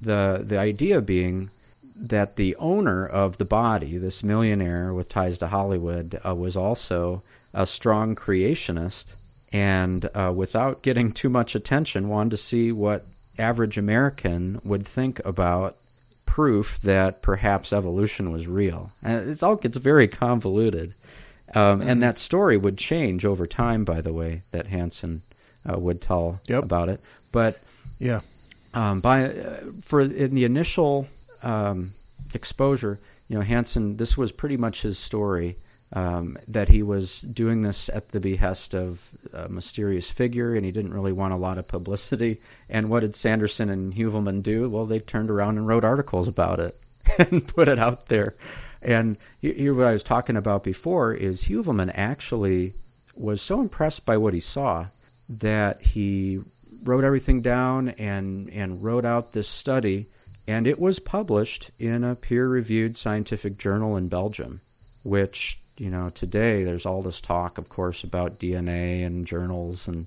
The 0.00 0.42
the 0.42 0.58
idea 0.58 1.02
being 1.02 1.50
that 2.00 2.36
the 2.36 2.56
owner 2.56 3.06
of 3.06 3.36
the 3.36 3.44
body, 3.44 3.98
this 3.98 4.22
millionaire 4.22 4.94
with 4.94 5.10
ties 5.10 5.38
to 5.38 5.48
Hollywood, 5.48 6.18
uh, 6.26 6.34
was 6.34 6.56
also 6.56 7.22
a 7.54 7.66
strong 7.66 8.14
creationist, 8.14 9.14
and 9.52 10.08
uh, 10.14 10.32
without 10.34 10.82
getting 10.82 11.12
too 11.12 11.28
much 11.28 11.54
attention, 11.54 12.08
wanted 12.08 12.30
to 12.30 12.36
see 12.36 12.72
what 12.72 13.04
average 13.38 13.78
American 13.78 14.60
would 14.64 14.86
think 14.86 15.24
about 15.24 15.76
proof 16.26 16.78
that 16.82 17.22
perhaps 17.22 17.72
evolution 17.72 18.30
was 18.30 18.46
real. 18.46 18.90
And 19.02 19.28
it's 19.28 19.42
all 19.42 19.56
gets 19.56 19.78
very 19.78 20.06
convoluted, 20.08 20.94
um, 21.54 21.80
and 21.82 22.02
that 22.02 22.18
story 22.18 22.56
would 22.56 22.78
change 22.78 23.24
over 23.24 23.46
time. 23.46 23.84
By 23.84 24.00
the 24.00 24.12
way, 24.12 24.42
that 24.52 24.66
Hansen 24.66 25.22
uh, 25.68 25.78
would 25.78 26.00
tell 26.00 26.40
Yep. 26.46 26.62
about 26.64 26.88
it, 26.88 27.00
but 27.32 27.60
Yeah. 27.98 28.20
um, 28.74 29.00
by 29.00 29.24
uh, 29.24 29.56
for 29.82 30.00
in 30.02 30.34
the 30.34 30.44
initial 30.44 31.08
um, 31.42 31.90
exposure, 32.34 32.98
you 33.28 33.36
know, 33.36 33.42
Hansen, 33.42 33.96
this 33.96 34.16
was 34.16 34.30
pretty 34.30 34.56
much 34.56 34.82
his 34.82 34.98
story. 34.98 35.56
Um, 35.92 36.38
that 36.46 36.68
he 36.68 36.84
was 36.84 37.22
doing 37.22 37.62
this 37.62 37.88
at 37.88 38.10
the 38.10 38.20
behest 38.20 38.76
of 38.76 39.10
a 39.32 39.48
mysterious 39.48 40.08
figure, 40.08 40.54
and 40.54 40.64
he 40.64 40.70
didn't 40.70 40.94
really 40.94 41.10
want 41.12 41.32
a 41.32 41.36
lot 41.36 41.58
of 41.58 41.66
publicity. 41.66 42.38
And 42.68 42.88
what 42.88 43.00
did 43.00 43.16
Sanderson 43.16 43.68
and 43.70 43.92
Heuvelman 43.92 44.44
do? 44.44 44.70
Well, 44.70 44.86
they 44.86 45.00
turned 45.00 45.30
around 45.30 45.58
and 45.58 45.66
wrote 45.66 45.82
articles 45.82 46.28
about 46.28 46.60
it 46.60 46.76
and 47.18 47.46
put 47.46 47.66
it 47.66 47.80
out 47.80 48.06
there. 48.06 48.34
And 48.82 49.16
here, 49.40 49.74
what 49.74 49.86
I 49.86 49.92
was 49.92 50.02
talking 50.02 50.36
about 50.36 50.64
before 50.64 51.12
is 51.12 51.44
Heuvelman 51.44 51.90
actually 51.94 52.72
was 53.14 53.42
so 53.42 53.60
impressed 53.60 54.06
by 54.06 54.16
what 54.16 54.32
he 54.32 54.40
saw 54.40 54.86
that 55.28 55.80
he 55.80 56.40
wrote 56.82 57.04
everything 57.04 57.42
down 57.42 57.90
and 57.90 58.48
and 58.50 58.82
wrote 58.82 59.04
out 59.04 59.32
this 59.32 59.48
study, 59.48 60.06
and 60.48 60.66
it 60.66 60.78
was 60.78 60.98
published 60.98 61.70
in 61.78 62.04
a 62.04 62.16
peer-reviewed 62.16 62.96
scientific 62.96 63.58
journal 63.58 63.96
in 63.96 64.08
Belgium, 64.08 64.60
which 65.04 65.59
you 65.80 65.90
know 65.90 66.10
today 66.10 66.62
there's 66.62 66.86
all 66.86 67.02
this 67.02 67.20
talk, 67.20 67.58
of 67.58 67.68
course, 67.68 68.04
about 68.04 68.38
DNA 68.38 69.04
and 69.04 69.26
journals 69.26 69.88
and 69.88 70.06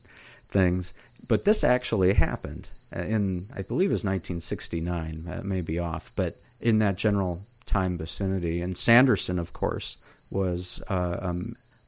things, 0.49 0.93
but 1.27 1.45
this 1.45 1.63
actually 1.63 2.13
happened 2.13 2.67
in 2.91 3.47
I 3.55 3.63
believe 3.63 3.89
it 3.89 3.93
was 3.93 4.03
1969. 4.03 5.23
That 5.23 5.45
may 5.45 5.61
be 5.61 5.79
off, 5.79 6.11
but 6.15 6.33
in 6.61 6.79
that 6.79 6.97
general 6.97 7.41
time 7.65 7.97
vicinity. 7.97 8.61
And 8.61 8.77
Sanderson, 8.77 9.39
of 9.39 9.51
course, 9.53 9.97
was 10.31 10.81
uh, 10.89 11.17
a 11.21 11.35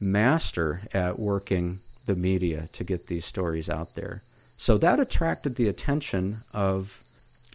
master 0.03 0.81
at 0.93 1.19
working 1.19 1.79
the 2.07 2.15
media 2.15 2.67
to 2.73 2.83
get 2.83 3.07
these 3.07 3.25
stories 3.25 3.69
out 3.69 3.95
there. 3.95 4.21
So 4.57 4.77
that 4.77 4.99
attracted 4.99 5.55
the 5.55 5.67
attention 5.67 6.37
of 6.53 7.01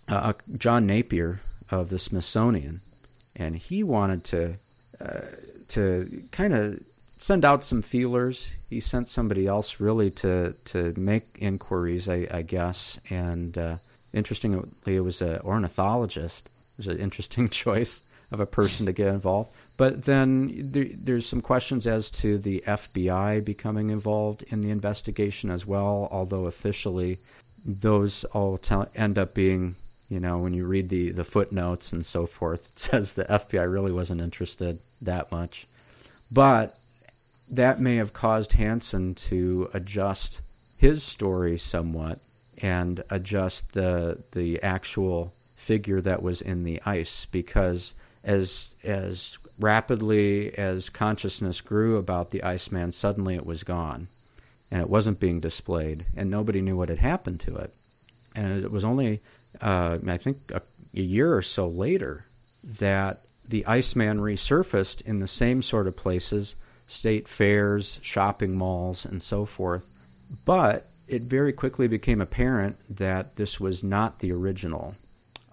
uh, 0.08 0.34
John 0.58 0.86
Napier 0.86 1.40
of 1.70 1.88
the 1.88 1.98
Smithsonian, 1.98 2.80
and 3.36 3.56
he 3.56 3.82
wanted 3.82 4.24
to 4.24 4.54
uh, 5.00 5.20
to 5.70 6.06
kind 6.32 6.54
of 6.54 6.80
send 7.16 7.44
out 7.44 7.64
some 7.64 7.82
feelers. 7.82 8.50
He 8.68 8.80
sent 8.80 9.08
somebody 9.08 9.46
else 9.46 9.80
really 9.80 10.10
to 10.22 10.54
to 10.66 10.94
make 10.96 11.24
inquiries, 11.38 12.08
I, 12.08 12.26
I 12.30 12.42
guess, 12.42 12.98
and 13.10 13.56
uh, 13.56 13.76
interestingly, 14.12 14.68
it 14.86 15.00
was 15.00 15.22
an 15.22 15.40
ornithologist. 15.40 16.46
It 16.46 16.78
was 16.78 16.86
an 16.88 16.98
interesting 17.06 17.48
choice 17.48 18.10
of 18.32 18.40
a 18.40 18.46
person 18.46 18.86
to 18.86 18.92
get 18.92 19.08
involved. 19.08 19.50
But 19.76 20.04
then 20.04 20.70
there, 20.72 20.86
there's 20.92 21.26
some 21.26 21.40
questions 21.40 21.86
as 21.86 22.10
to 22.10 22.38
the 22.38 22.62
FBI 22.66 23.44
becoming 23.44 23.90
involved 23.90 24.44
in 24.48 24.62
the 24.62 24.70
investigation 24.70 25.50
as 25.50 25.66
well, 25.66 26.08
although 26.12 26.46
officially 26.46 27.18
those 27.66 28.24
all 28.24 28.56
tell, 28.58 28.88
end 28.94 29.18
up 29.18 29.34
being, 29.34 29.74
you 30.10 30.20
know, 30.20 30.38
when 30.38 30.52
you 30.52 30.66
read 30.66 30.88
the, 30.88 31.10
the 31.12 31.24
footnotes 31.24 31.92
and 31.92 32.04
so 32.04 32.26
forth, 32.26 32.72
it 32.72 32.78
says 32.78 33.12
the 33.12 33.24
FBI 33.24 33.72
really 33.72 33.92
wasn't 33.92 34.20
interested 34.20 34.78
that 35.00 35.32
much. 35.32 35.66
But 36.30 36.74
that 37.50 37.80
may 37.80 37.96
have 37.96 38.12
caused 38.12 38.52
Hansen 38.52 39.14
to 39.14 39.68
adjust 39.72 40.40
his 40.78 41.02
story 41.02 41.58
somewhat 41.58 42.18
and 42.62 43.02
adjust 43.10 43.72
the 43.72 44.22
the 44.32 44.62
actual 44.62 45.32
figure 45.56 46.00
that 46.00 46.22
was 46.22 46.40
in 46.40 46.64
the 46.64 46.80
ice 46.84 47.26
because 47.26 47.94
as 48.24 48.74
as 48.84 49.38
rapidly 49.58 50.56
as 50.58 50.90
consciousness 50.90 51.60
grew 51.60 51.96
about 51.96 52.30
the 52.30 52.42
Iceman, 52.42 52.92
suddenly 52.92 53.34
it 53.34 53.46
was 53.46 53.62
gone. 53.62 54.08
And 54.70 54.80
it 54.80 54.88
wasn't 54.88 55.20
being 55.20 55.40
displayed, 55.40 56.04
and 56.16 56.30
nobody 56.30 56.60
knew 56.60 56.76
what 56.76 56.88
had 56.88 56.98
happened 56.98 57.40
to 57.40 57.56
it. 57.56 57.72
And 58.36 58.62
it 58.64 58.70
was 58.70 58.84
only, 58.84 59.20
uh, 59.60 59.98
I 60.06 60.16
think, 60.16 60.38
a, 60.54 60.62
a 60.94 61.00
year 61.00 61.34
or 61.34 61.42
so 61.42 61.68
later 61.68 62.24
that 62.78 63.16
the 63.48 63.66
Iceman 63.66 64.18
resurfaced 64.18 65.06
in 65.06 65.20
the 65.20 65.26
same 65.26 65.62
sort 65.62 65.86
of 65.86 65.96
places 65.96 66.54
state 66.86 67.28
fairs, 67.28 68.00
shopping 68.02 68.56
malls, 68.56 69.04
and 69.04 69.22
so 69.22 69.44
forth. 69.44 69.86
But 70.44 70.86
it 71.08 71.22
very 71.22 71.52
quickly 71.52 71.88
became 71.88 72.20
apparent 72.20 72.76
that 72.98 73.36
this 73.36 73.60
was 73.60 73.82
not 73.84 74.18
the 74.18 74.32
original 74.32 74.94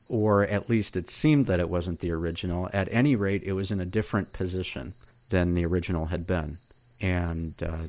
or 0.09 0.43
at 0.43 0.69
least 0.69 0.95
it 0.95 1.09
seemed 1.09 1.47
that 1.47 1.59
it 1.59 1.69
wasn't 1.69 1.99
the 1.99 2.11
original. 2.11 2.69
At 2.73 2.87
any 2.91 3.15
rate, 3.15 3.43
it 3.43 3.53
was 3.53 3.71
in 3.71 3.79
a 3.79 3.85
different 3.85 4.31
position 4.33 4.93
than 5.29 5.53
the 5.53 5.65
original 5.65 6.05
had 6.05 6.25
been. 6.25 6.57
And 7.01 7.53
uh, 7.61 7.87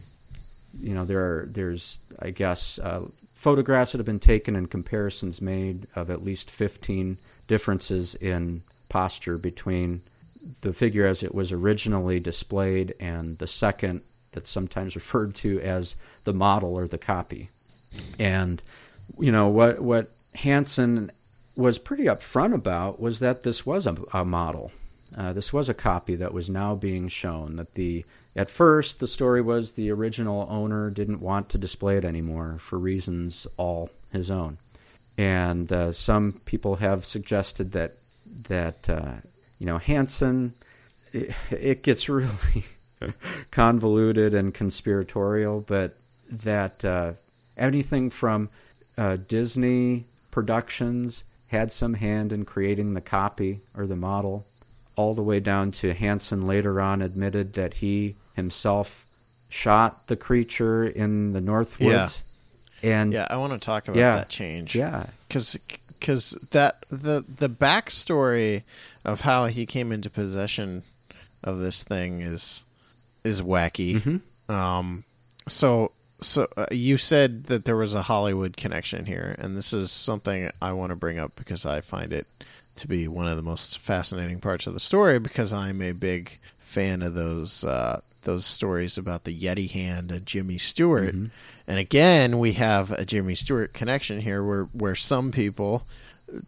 you 0.79 0.95
know, 0.95 1.05
there 1.05 1.21
are 1.21 1.47
there's 1.49 2.01
I 2.21 2.31
guess 2.31 2.79
uh, 2.79 3.07
photographs 3.39 3.93
that 3.93 3.99
have 3.99 4.07
been 4.07 4.19
taken 4.19 4.57
and 4.57 4.69
comparisons 4.69 5.41
made 5.41 5.87
of 5.95 6.11
at 6.11 6.25
least 6.25 6.51
15 6.51 7.17
differences 7.47 8.17
in 8.17 8.61
posture 8.89 9.39
between 9.39 10.01
the 10.63 10.73
figure 10.73 11.07
as 11.07 11.23
it 11.23 11.33
was 11.33 11.53
originally 11.53 12.19
displayed 12.19 12.93
and 12.99 13.39
the 13.39 13.47
second 13.47 14.03
that's 14.33 14.51
sometimes 14.51 14.97
referred 14.97 15.37
to 15.37 15.61
as 15.61 15.95
the 16.25 16.33
model 16.33 16.75
or 16.75 16.89
the 16.89 16.99
copy. 16.99 17.49
And 18.19 18.61
you 19.21 19.31
know 19.31 19.49
what 19.49 19.81
what 19.81 20.09
Hansen 20.35 21.09
was 21.57 21.79
pretty 21.79 22.05
upfront 22.05 22.55
about 22.55 23.01
was 23.01 23.21
that 23.21 23.45
this 23.45 23.65
was 23.65 23.87
a, 23.87 23.97
a 24.13 24.25
model. 24.25 24.73
Uh, 25.17 25.33
this 25.33 25.53
was 25.53 25.69
a 25.69 25.75
copy 25.75 26.17
that 26.17 26.35
was 26.35 26.51
now 26.51 26.75
being 26.75 27.07
shown. 27.07 27.55
That 27.55 27.75
the 27.75 28.05
at 28.39 28.49
first 28.49 29.01
the 29.01 29.09
story 29.09 29.43
was 29.43 29.73
the 29.73 29.91
original 29.91 30.47
owner 30.49 30.91
didn't 30.91 31.21
want 31.21 31.49
to 31.51 31.59
display 31.59 31.97
it 31.97 32.05
anymore 32.05 32.59
for 32.61 32.79
reasons 32.79 33.47
all 33.57 33.91
his 34.13 34.31
own, 34.31 34.57
and 35.19 35.73
uh, 35.73 35.93
some 35.93 36.33
people 36.47 36.77
have 36.77 37.05
suggested 37.05 37.73
that 37.73 37.91
that 38.49 38.89
uh, 38.89 39.17
you 39.59 39.67
know 39.67 39.79
Hansen 39.79 40.53
it, 41.13 41.35
it 41.51 41.83
gets 41.83 42.09
really 42.09 42.65
convoluted 43.51 44.35
and 44.35 44.55
conspiratorial, 44.55 45.65
but 45.67 45.93
that 46.31 46.85
uh, 46.85 47.13
anything 47.57 48.11
from 48.11 48.49
uh, 48.97 49.17
Disney 49.17 50.05
productions 50.31 51.25
had 51.51 51.73
some 51.73 51.95
hand 51.95 52.33
in 52.33 52.45
creating 52.45 52.95
the 52.95 53.01
copy 53.01 53.59
or 53.77 53.87
the 53.87 53.97
model, 53.97 54.45
all 54.97 55.15
the 55.15 55.23
way 55.23 55.41
down 55.41 55.73
to 55.73 55.95
Hansen 55.95 56.47
later 56.47 56.81
on 56.81 57.03
admitted 57.03 57.55
that 57.55 57.75
he 57.75 58.15
himself 58.39 59.05
shot 59.51 60.07
the 60.07 60.17
creature 60.17 60.85
in 60.87 61.33
the 61.35 61.41
Northwoods. 61.41 62.23
Yeah. 62.83 62.91
And 62.91 63.13
yeah, 63.13 63.27
I 63.29 63.37
want 63.37 63.53
to 63.53 63.59
talk 63.59 63.89
about 63.89 63.99
Yeah. 63.99 64.17
that 64.17 64.29
change. 64.31 64.75
yeah, 64.75 65.07
because 65.27 65.59
because 65.89 66.33
that 66.53 66.77
the 66.91 67.21
the 67.29 67.49
backstory 67.49 68.63
of 69.05 69.23
how 69.23 69.47
he 69.47 69.67
came 69.67 69.91
into 69.93 70.09
possession 70.09 70.85
of 71.45 71.59
this 71.59 71.83
thing 71.83 72.21
is 72.21 72.65
is 73.25 73.43
wacky. 73.43 74.21
Um, 74.49 75.05
so 75.49 75.91
so 76.21 76.47
uh, 76.57 76.67
you 76.71 76.97
said 76.99 77.45
that 77.45 77.65
there 77.65 77.77
was 77.77 77.95
a 77.95 78.03
Hollywood 78.03 78.57
connection 78.57 79.07
here, 79.07 79.35
and 79.39 79.57
this 79.57 79.73
is 79.73 79.91
something 79.91 80.51
I 80.63 80.73
want 80.73 80.91
to 80.91 80.97
bring 80.97 81.19
up 81.19 81.33
because 81.37 81.67
I 81.67 81.81
find 81.81 82.13
it 82.13 82.27
to 82.77 82.87
be 82.89 83.09
one 83.09 83.27
of 83.27 83.37
the 83.37 83.43
most 83.43 83.79
fascinating 83.79 84.41
parts 84.41 84.67
of 84.69 84.75
the 84.75 84.81
story 84.81 85.19
because 85.19 85.53
I'm 85.53 85.83
a 85.83 85.91
big 85.93 86.31
fan 86.59 87.03
of 87.03 87.15
those 87.15 87.65
uh, 87.65 88.01
those 88.29 88.45
stories 88.45 88.99
about 88.99 89.25
the 89.25 89.35
Yeti 89.35 89.71
hand 89.71 90.13
and 90.13 90.27
Jimmy 90.27 90.59
Stewart. 90.59 91.15
And 91.67 91.79
again, 91.79 92.39
we 92.39 92.53
have 92.53 92.91
a 92.91 93.07
Jimmy 93.07 93.35
Stewart 93.35 93.73
connection 93.73 94.21
here, 94.21 94.45
where 94.45 94.65
where 94.65 94.95
some 94.95 95.33
people 95.33 95.85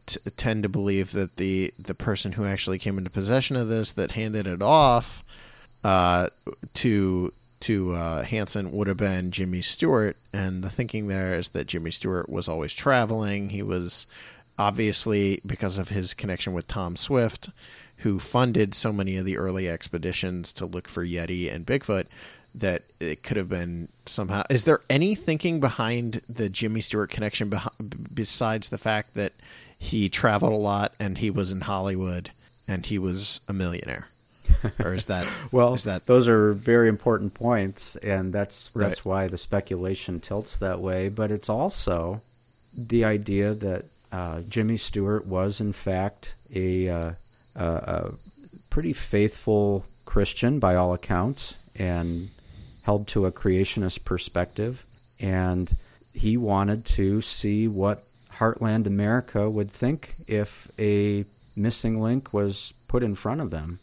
t- 0.05 0.21
tend 0.37 0.63
to 0.63 0.69
believe 0.69 1.13
that 1.13 1.37
the 1.37 1.73
the 1.79 1.95
person 1.95 2.33
who 2.33 2.45
actually 2.45 2.79
came 2.79 2.99
into 2.99 3.09
possession 3.09 3.57
of 3.57 3.69
this, 3.69 3.91
that 3.93 4.13
handed 4.13 4.47
it 4.47 4.61
off 4.61 5.25
uh, 5.83 6.29
to 6.75 7.33
to 7.61 7.95
uh, 7.95 8.23
Hansen, 8.25 8.73
would 8.73 8.89
have 8.89 8.99
been 8.99 9.31
Jimmy 9.31 9.63
Stewart. 9.63 10.17
And 10.35 10.63
the 10.63 10.71
thinking 10.71 11.09
there 11.09 11.35
is 11.35 11.49
that 11.51 11.67
Jimmy 11.67 11.91
Stewart 11.91 12.29
was 12.29 12.47
always 12.47 12.75
traveling. 12.75 13.49
He 13.49 13.63
was 13.63 14.07
obviously 14.59 15.41
because 15.47 15.79
of 15.79 15.89
his 15.89 16.13
connection 16.13 16.53
with 16.53 16.69
Tom 16.69 16.95
Slick, 16.95 17.49
who 18.01 18.19
funded 18.19 18.75
so 18.75 18.93
many 18.93 19.17
of 19.17 19.25
the 19.25 19.37
early 19.37 19.69
expeditions 19.69 20.53
to 20.55 20.67
look 20.67 20.89
for 20.89 21.05
Yeti 21.05 21.53
and 21.53 21.67
Bigfoot 21.67 22.07
that 22.55 22.83
it 22.99 23.23
could 23.23 23.37
have 23.37 23.49
been 23.49 23.89
somehow. 24.07 24.43
Is 24.51 24.65
there 24.65 24.81
any 24.91 25.15
thinking 25.15 25.61
behind 25.61 26.21
the 26.29 26.49
Jimmy 26.49 26.81
Stewart 26.81 27.11
connection 27.11 27.49
beh- 27.51 28.15
besides 28.15 28.69
the 28.71 28.79
fact 28.79 29.15
that 29.15 29.33
he 29.79 30.09
traveled 30.09 30.53
a 30.53 30.57
lot 30.57 30.93
and 30.99 31.19
he 31.19 31.31
was 31.31 31.53
in 31.53 31.61
Hollywood 31.63 32.31
and 32.67 32.85
he 32.87 32.99
was 32.99 33.41
a 33.49 33.53
millionaire? 33.53 34.09
Or 34.83 34.95
is 34.95 35.05
that 35.05 35.29
well, 35.53 35.75
is 35.75 35.85
that 35.85 36.07
those 36.07 36.27
are 36.27 36.53
very 36.53 36.89
important 36.89 37.35
points, 37.35 37.95
and 37.97 38.33
that's 38.33 38.71
Right. 38.75 38.89
that's 38.89 39.05
why 39.05 39.29
the 39.29 39.39
speculation 39.39 40.19
tilts 40.19 40.57
that 40.57 40.81
way. 40.81 41.09
But 41.09 41.31
it's 41.31 41.49
also 41.49 42.21
the 42.77 43.05
idea 43.05 43.55
that 43.55 43.85
uh, 44.11 44.41
Jimmy 44.49 44.77
Stewart 44.77 45.25
was, 45.27 45.61
in 45.61 45.73
fact, 45.73 46.35
a, 46.53 46.89
uh, 46.89 47.13
a, 47.57 47.65
a 47.65 48.13
pretty 48.71 48.93
faithful 48.93 49.85
Christian 50.05 50.59
by 50.59 50.75
all 50.75 50.93
accounts, 50.93 51.57
and 51.77 52.29
held 52.83 53.07
to 53.09 53.27
a 53.27 53.33
creationist 53.33 54.05
perspective, 54.05 54.85
and 55.21 55.71
he 56.13 56.37
wanted 56.37 56.85
to 56.85 57.21
see 57.21 57.69
what 57.69 58.03
Heartland 58.33 58.87
America 58.87 59.49
would 59.51 59.71
think 59.71 60.15
if 60.27 60.71
a 60.79 61.25
missing 61.57 62.01
link 62.01 62.33
was 62.33 62.73
put 62.89 63.03
in 63.03 63.15
front 63.15 63.41
of 63.41 63.51
them 63.51 63.79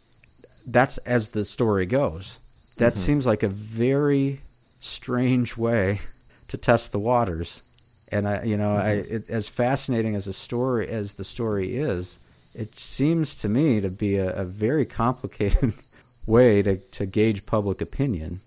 that's 0.68 0.98
as 1.00 1.30
the 1.30 1.46
story 1.46 1.86
goes. 1.86 2.38
That 2.78 2.94
mm-hmm. 2.94 3.02
seems 3.02 3.26
like 3.26 3.42
a 3.42 3.48
very 3.48 4.42
strange 4.80 5.58
way 5.58 6.02
to 6.50 6.58
test 6.58 6.92
the 6.92 7.00
waters. 7.00 7.64
And 8.12 8.28
I, 8.28 8.44
you 8.44 8.58
know, 8.58 8.76
mm-hmm. 8.76 8.88
I, 8.88 8.92
it, 9.16 9.30
as 9.30 9.48
fascinating 9.48 10.16
as 10.16 10.28
a 10.28 10.34
story 10.34 10.88
as 10.88 11.14
the 11.14 11.24
story 11.24 11.76
is, 11.78 12.20
it 12.58 12.76
seems 12.76 13.36
to 13.36 13.48
me 13.48 13.80
to 13.82 13.90
be 13.90 14.16
a, 14.18 14.34
a 14.42 14.44
very 14.46 14.86
complicated 14.86 15.74
way 16.26 16.62
to, 16.64 16.78
to 16.78 17.06
gauge 17.06 17.46
public 17.46 17.80
opinion. 17.82 18.40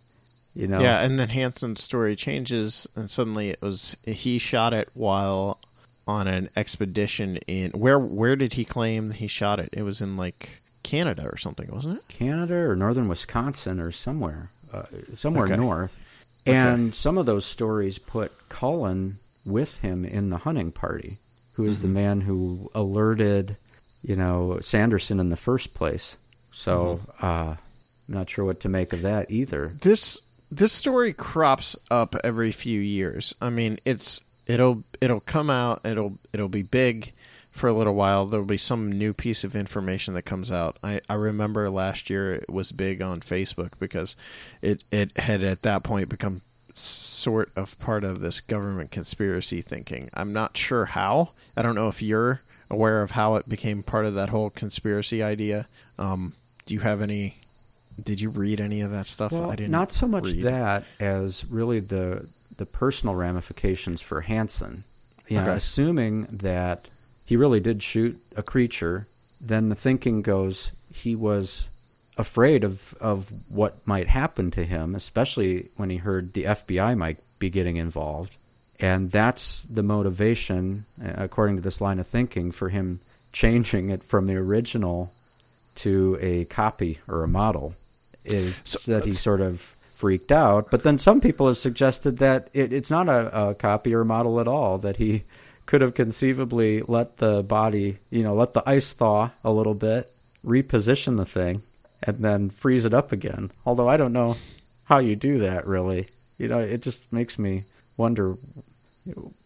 You 0.55 0.67
know, 0.67 0.81
Yeah, 0.81 1.01
and 1.01 1.19
then 1.19 1.29
Hansen's 1.29 1.83
story 1.83 2.17
changes, 2.17 2.87
and 2.97 3.11
suddenly 3.11 3.51
it 3.51 3.63
was 3.63 3.97
he 4.05 4.39
shot 4.39 4.75
it 4.75 4.89
while 4.95 5.59
on 6.09 6.27
an 6.27 6.49
expedition 6.57 7.37
in 7.47 7.71
where 7.71 7.99
where 7.99 8.35
did 8.35 8.55
he 8.55 8.65
claim 8.65 9.13
he 9.13 9.29
shot 9.29 9.61
it? 9.61 9.69
It 9.73 9.83
was 9.83 10.03
in 10.03 10.17
like 10.17 10.59
Canada 10.83 11.23
or 11.31 11.37
something, 11.37 11.69
wasn't 11.71 11.99
it? 11.99 12.09
Canada 12.09 12.57
or 12.57 12.75
northern 12.75 13.07
Wisconsin 13.07 13.79
or 13.79 13.93
somewhere, 13.93 14.49
uh, 14.75 14.83
somewhere 15.15 15.45
Okay. 15.45 15.57
north. 15.57 15.95
And 16.47 16.95
some 16.95 17.17
of 17.19 17.27
those 17.27 17.45
stories 17.45 17.99
put 17.99 18.33
Cullen 18.49 19.19
with 19.47 19.77
him 19.79 20.05
in 20.05 20.31
the 20.31 20.39
hunting 20.39 20.73
party, 20.73 21.19
who 21.55 21.65
is 21.65 21.79
the 21.81 21.87
man 21.89 22.23
who 22.23 22.71
alerted, 22.75 23.57
you 24.03 24.17
know, 24.17 24.59
Sanderson 24.61 25.21
in 25.21 25.31
the 25.31 25.37
first 25.37 25.75
place. 25.75 26.17
So, 26.53 27.01
uh, 27.23 27.55
I'm 27.57 28.15
not 28.15 28.29
sure 28.29 28.45
what 28.45 28.61
to 28.61 28.69
make 28.69 28.93
of 28.93 29.03
that 29.03 29.31
either. 29.31 29.69
This 29.69 30.25
this 30.51 30.73
story 30.73 31.13
crops 31.13 31.77
up 31.91 32.17
every 32.25 32.51
few 32.51 32.81
years. 32.81 33.35
I 33.41 33.51
mean, 33.51 33.79
it's 33.85 34.21
it'll 34.47 34.83
it'll 35.01 35.21
come 35.21 35.49
out, 35.49 35.85
it'll 35.85 36.15
it'll 36.33 36.49
be 36.49 36.63
big 36.63 37.13
for 37.51 37.69
a 37.69 37.73
little 37.73 37.95
while. 37.95 38.27
There'll 38.27 38.47
be 38.47 38.57
some 38.57 38.91
new 38.91 39.13
piece 39.13 39.45
of 39.45 39.55
information 39.55 40.15
that 40.15 40.23
comes 40.23 40.51
out. 40.51 40.77
I, 40.83 41.01
I 41.09 41.15
remember 41.15 41.69
last 41.69 42.11
year 42.11 42.35
it 42.35 42.49
was 42.49 42.73
big 42.73 43.03
on 43.03 43.21
Facebook 43.21 43.79
because 43.79 44.17
it, 44.63 44.83
it 44.91 45.17
had 45.17 45.43
at 45.43 45.63
that 45.63 45.83
point 45.83 46.09
become 46.09 46.41
sort 46.73 47.51
of 47.57 47.79
part 47.81 48.05
of 48.05 48.21
this 48.21 48.41
government 48.41 48.91
conspiracy 48.91 49.61
thinking. 49.61 50.09
I'm 50.15 50.33
not 50.33 50.57
sure 50.57 50.87
how. 50.87 51.31
I 51.57 51.63
don't 51.63 51.75
know 51.75 51.89
if 51.89 52.01
you're 52.01 52.41
aware 52.71 53.03
of 53.03 53.11
how 53.13 53.35
it 53.37 53.49
became 53.49 53.83
part 53.83 54.07
of 54.07 54.15
that 54.15 54.29
whole 54.29 54.51
conspiracy 54.51 55.23
idea. 55.23 55.67
Um, 55.99 56.33
do 56.67 56.75
you 56.75 56.81
have 56.81 57.01
any? 57.01 57.37
Did 58.03 58.21
you 58.21 58.31
read 58.31 58.61
any 58.61 58.81
of 58.81 58.91
that 58.93 59.07
stuff? 59.07 59.33
Well, 59.33 59.51
I 59.51 59.57
didn't. 59.57 59.73
not 59.73 59.93
so 59.93 60.07
much 60.07 60.25
read. 60.25 60.43
that 60.45 60.85
as 60.99 61.45
really 61.47 61.81
the 61.81 62.27
the 62.57 62.67
personal 62.67 63.15
ramifications 63.15 64.01
for 64.01 64.21
Hansen. 64.23 64.85
You 65.29 65.37
know, 65.39 65.43
Okay. 65.45 65.53
assuming 65.57 66.25
that 66.31 66.89
he 67.25 67.37
really 67.37 67.61
did 67.61 67.83
shoot 67.83 68.17
a 68.37 68.43
creature, 68.43 69.07
then 69.41 69.69
the 69.69 69.75
thinking 69.77 70.23
goes 70.23 70.73
he 70.95 71.15
was 71.15 71.69
afraid 72.19 72.65
of, 72.65 72.95
of 73.01 73.31
what 73.51 73.87
might 73.87 74.09
happen 74.09 74.51
to 74.51 74.65
him, 74.65 74.95
especially 74.95 75.69
when 75.77 75.89
he 75.89 75.97
heard 75.99 76.33
the 76.35 76.45
FBI 76.45 76.97
might 76.99 77.19
be 77.39 77.49
getting 77.49 77.77
involved. 77.77 78.35
And 78.81 79.11
that's 79.11 79.63
the 79.63 79.83
motivation, 79.83 80.85
uh, 81.05 81.13
according 81.19 81.57
to 81.57 81.63
this 81.63 81.81
line 81.81 81.99
of 81.99 82.07
thinking, 82.07 82.51
for 82.51 82.69
him 82.71 83.01
changing 83.33 83.91
it 83.91 84.03
from 84.03 84.27
the 84.27 84.37
original 84.37 85.13
to 85.77 86.19
a 86.21 86.45
copy 86.47 86.99
or 87.09 87.23
a 87.23 87.29
model 87.29 87.75
is 88.25 88.61
So 88.65 88.93
that 88.93 89.05
he 89.05 89.13
sort 89.13 89.41
of 89.41 89.61
freaked 89.61 90.33
out. 90.33 90.67
But 90.71 90.83
then 90.83 90.99
some 90.99 91.21
people 91.21 91.47
have 91.47 91.59
suggested 91.59 92.19
that 92.19 92.49
it, 92.55 92.73
it's 92.73 92.91
not 92.91 93.09
a, 93.09 93.51
a 93.51 93.55
copy 93.55 93.95
or 93.95 94.05
model 94.05 94.41
at 94.41 94.49
all, 94.49 94.79
that 94.79 94.97
he 94.97 95.23
could 95.67 95.83
have 95.83 95.95
conceivably 95.95 96.83
let 96.83 97.19
the 97.19 97.43
body, 97.43 97.99
you 98.11 98.25
know, 98.25 98.35
let 98.35 98.55
the 98.55 98.63
ice 98.67 98.93
thaw 98.93 99.31
a 99.45 99.53
little 99.53 99.75
bit, 99.75 100.05
reposition 100.45 101.17
the 101.17 101.25
thing, 101.25 101.63
and 102.03 102.19
then 102.19 102.51
freeze 102.51 102.85
it 102.85 102.95
up 102.95 103.13
again. 103.13 103.51
Although 103.65 103.89
I 103.89 103.97
don't 103.97 104.13
know 104.13 104.37
how 104.87 104.99
you 104.99 105.17
do 105.17 105.39
that 105.41 105.67
really. 105.67 106.09
You 106.39 106.49
know, 106.49 106.59
it 106.59 106.83
just 106.83 107.13
makes 107.13 107.39
me 107.39 107.63
wonder 107.97 108.35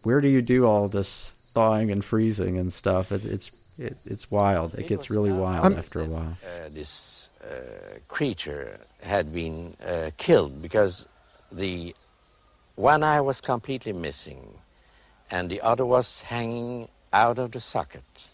where 0.03 0.21
do 0.21 0.27
you 0.27 0.41
do 0.41 0.65
all 0.65 0.87
this 0.87 1.29
thawing 1.53 1.91
and 1.91 2.03
freezing 2.03 2.57
and 2.57 2.71
stuff? 2.73 3.11
It, 3.11 3.25
it's 3.25 3.51
it, 3.77 3.97
it's 4.05 4.31
wild. 4.31 4.73
It 4.75 4.87
gets 4.87 5.09
really 5.09 5.31
wild 5.31 5.65
I'm- 5.65 5.77
after 5.77 6.01
a 6.01 6.05
while. 6.05 6.37
uh, 6.43 6.69
this 6.73 7.29
uh, 7.43 7.99
creature 8.07 8.79
had 9.01 9.33
been 9.33 9.75
uh, 9.85 10.11
killed 10.17 10.61
because 10.61 11.05
the 11.51 11.95
one 12.75 13.03
eye 13.03 13.21
was 13.21 13.39
completely 13.41 13.93
missing 13.93 14.59
and 15.29 15.49
the 15.49 15.61
other 15.61 15.85
was 15.85 16.21
hanging 16.21 16.87
out 17.13 17.37
of 17.37 17.51
the 17.51 17.61
socket 17.61 18.29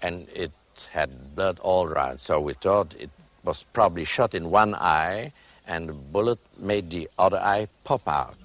and 0.00 0.28
it 0.34 0.52
had 0.92 1.34
blood 1.34 1.58
all 1.60 1.84
around 1.86 2.18
so 2.18 2.40
we 2.40 2.54
thought 2.54 2.94
it 2.98 3.10
was 3.44 3.64
probably 3.72 4.04
shot 4.04 4.34
in 4.34 4.50
one 4.50 4.74
eye 4.74 5.32
and 5.66 5.88
the 5.88 5.92
bullet 5.92 6.38
made 6.58 6.88
the 6.90 7.08
other 7.18 7.38
eye 7.38 7.66
pop 7.84 8.06
out 8.08 8.38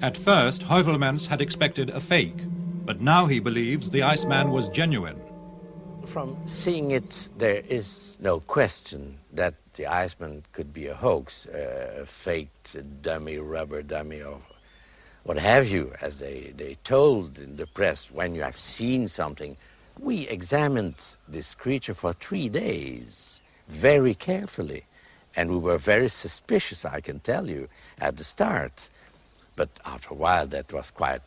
At 0.00 0.16
first, 0.16 0.62
Heuvelmans 0.62 1.26
had 1.26 1.40
expected 1.40 1.90
a 1.90 1.98
fake, 1.98 2.44
but 2.84 3.00
now 3.00 3.26
he 3.26 3.40
believes 3.40 3.90
the 3.90 4.04
Iceman 4.04 4.52
was 4.52 4.68
genuine. 4.68 5.20
From 6.06 6.36
seeing 6.46 6.92
it, 6.92 7.28
there 7.36 7.64
is 7.68 8.16
no 8.20 8.38
question 8.38 9.18
that 9.32 9.54
the 9.74 9.88
Iceman 9.88 10.44
could 10.52 10.72
be 10.72 10.86
a 10.86 10.94
hoax, 10.94 11.46
a 11.46 12.04
faked 12.06 12.76
dummy, 13.02 13.38
rubber 13.38 13.82
dummy, 13.82 14.22
or 14.22 14.40
what 15.24 15.36
have 15.36 15.68
you, 15.68 15.92
as 16.00 16.20
they, 16.20 16.54
they 16.56 16.76
told 16.84 17.36
in 17.36 17.56
the 17.56 17.66
press 17.66 18.08
when 18.08 18.36
you 18.36 18.42
have 18.42 18.58
seen 18.58 19.08
something. 19.08 19.56
We 19.98 20.28
examined 20.28 20.94
this 21.26 21.56
creature 21.56 21.94
for 21.94 22.12
three 22.12 22.48
days 22.48 23.42
very 23.66 24.14
carefully, 24.14 24.84
and 25.34 25.50
we 25.50 25.58
were 25.58 25.76
very 25.76 26.08
suspicious, 26.08 26.84
I 26.84 27.00
can 27.00 27.18
tell 27.18 27.50
you, 27.50 27.68
at 28.00 28.16
the 28.16 28.24
start. 28.24 28.90
But 29.58 29.70
after 29.84 30.10
a 30.16 30.18
while, 30.24 30.46
that 30.54 30.72
was 30.72 30.88
quite 31.02 31.26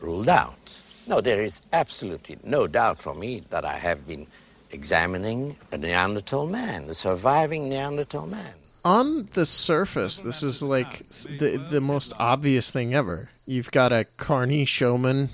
ruled 0.00 0.28
out. 0.28 0.64
No, 1.10 1.20
there 1.20 1.42
is 1.48 1.54
absolutely 1.72 2.36
no 2.44 2.60
doubt 2.78 2.98
for 3.04 3.14
me 3.22 3.42
that 3.50 3.64
I 3.74 3.76
have 3.86 4.00
been 4.06 4.26
examining 4.70 5.56
a 5.74 5.76
Neanderthal 5.76 6.46
man, 6.46 6.80
a 6.88 6.94
surviving 6.94 7.62
Neanderthal 7.68 8.26
man. 8.38 8.54
on 8.84 9.06
the 9.34 9.46
surface, 9.46 10.20
this 10.28 10.42
is 10.50 10.62
like 10.62 10.92
the 11.40 11.50
the 11.74 11.80
most 11.80 12.10
obvious 12.32 12.66
thing 12.70 12.88
ever. 12.94 13.18
You've 13.54 13.72
got 13.80 13.90
a 13.92 14.04
carny 14.16 14.64
showman 14.76 15.30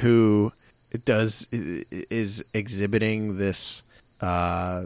who 0.00 0.50
does 1.12 1.46
is 2.22 2.32
exhibiting 2.54 3.20
this 3.44 3.60
uh, 4.30 4.82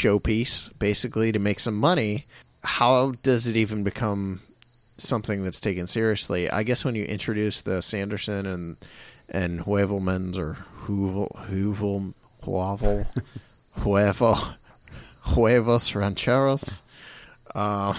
showpiece 0.00 0.56
basically 0.78 1.30
to 1.32 1.38
make 1.38 1.60
some 1.60 1.78
money. 1.90 2.12
How 2.78 3.12
does 3.22 3.46
it 3.46 3.56
even 3.56 3.84
become 3.84 4.40
something 4.96 5.44
that's 5.44 5.60
taken 5.60 5.86
seriously? 5.86 6.50
I 6.50 6.62
guess 6.62 6.84
when 6.84 6.94
you 6.94 7.04
introduce 7.04 7.60
the 7.60 7.82
Sanderson 7.82 8.46
and 8.46 8.76
and 9.30 9.60
Huevelmans 9.60 10.38
or 10.38 10.54
Hoovel 10.84 11.34
Hoovel 11.48 12.14
Huavel 12.42 13.06
Huevo 13.78 14.54
Huevos 15.22 15.94
Rancheros 15.94 16.82
uh, 17.54 17.94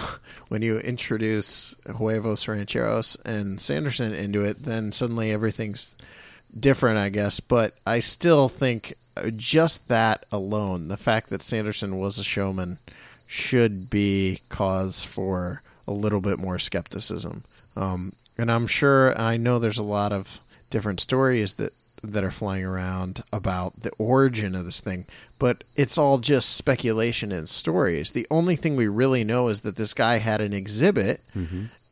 when 0.49 0.62
you 0.62 0.79
introduce 0.79 1.75
Huevos 1.86 2.47
Rancheros 2.47 3.17
and 3.25 3.60
Sanderson 3.60 4.13
into 4.13 4.43
it, 4.43 4.58
then 4.60 4.91
suddenly 4.91 5.31
everything's 5.31 5.95
different, 6.58 6.97
I 6.97 7.10
guess. 7.10 7.39
But 7.39 7.71
I 7.86 7.99
still 7.99 8.49
think 8.49 8.93
just 9.36 9.88
that 9.88 10.25
alone, 10.31 10.89
the 10.89 10.97
fact 10.97 11.29
that 11.29 11.41
Sanderson 11.41 11.97
was 11.97 12.19
a 12.19 12.23
showman, 12.23 12.79
should 13.27 13.89
be 13.89 14.41
cause 14.49 15.03
for 15.03 15.62
a 15.88 15.91
little 15.91 16.21
bit 16.21 16.39
more 16.39 16.60
skepticism. 16.60 17.43
Um, 17.76 18.12
and 18.38 18.52
I'm 18.52 18.67
sure 18.67 19.17
I 19.19 19.38
know 19.38 19.60
there's 19.60 19.78
a 19.78 19.84
lot 19.84 20.12
of 20.12 20.39
different 20.69 21.00
stories 21.00 21.54
that 21.54 21.71
that 22.04 22.24
are 22.24 22.30
flying 22.32 22.63
around 22.63 23.24
about 23.34 23.74
the 23.82 23.89
origin 23.98 24.54
of 24.54 24.63
this 24.65 24.80
thing, 24.80 25.06
but 25.39 25.63
it's 25.76 25.98
all 25.98 26.19
just 26.19 26.56
speculation 26.56 27.32
and 27.32 27.50
stories. 27.50 28.12
The 28.12 28.28
only 28.30 28.56
thing 28.56 28.76
we 28.76 28.88
really 28.88 29.24
know 29.24 29.48
is 29.48 29.62
that 29.62 29.76
this 29.76 29.93
guy 29.95 30.17
had 30.17 30.39
an 30.39 30.54
exhibit, 30.54 31.19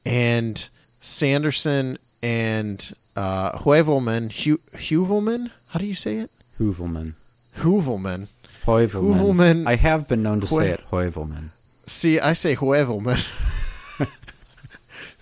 and 0.05 0.69
Sanderson 0.99 1.97
and 2.21 2.93
uh, 3.15 3.57
Hu- 3.57 4.59
Huvelman, 4.77 5.49
how 5.69 5.79
do 5.79 5.87
you 5.87 5.95
say 5.95 6.17
it? 6.17 6.29
Huvelman. 6.59 7.13
Heuvelman. 7.57 8.27
Heuvelman. 8.65 9.67
I 9.67 9.75
have 9.75 10.07
been 10.07 10.21
known 10.23 10.41
to 10.41 10.47
Heu- 10.47 10.57
say 10.57 10.69
it 10.69 10.81
Heuvelman. 10.91 11.49
See, 11.87 12.19
I 12.19 12.33
say 12.33 12.55
Huevelman. 12.55 13.29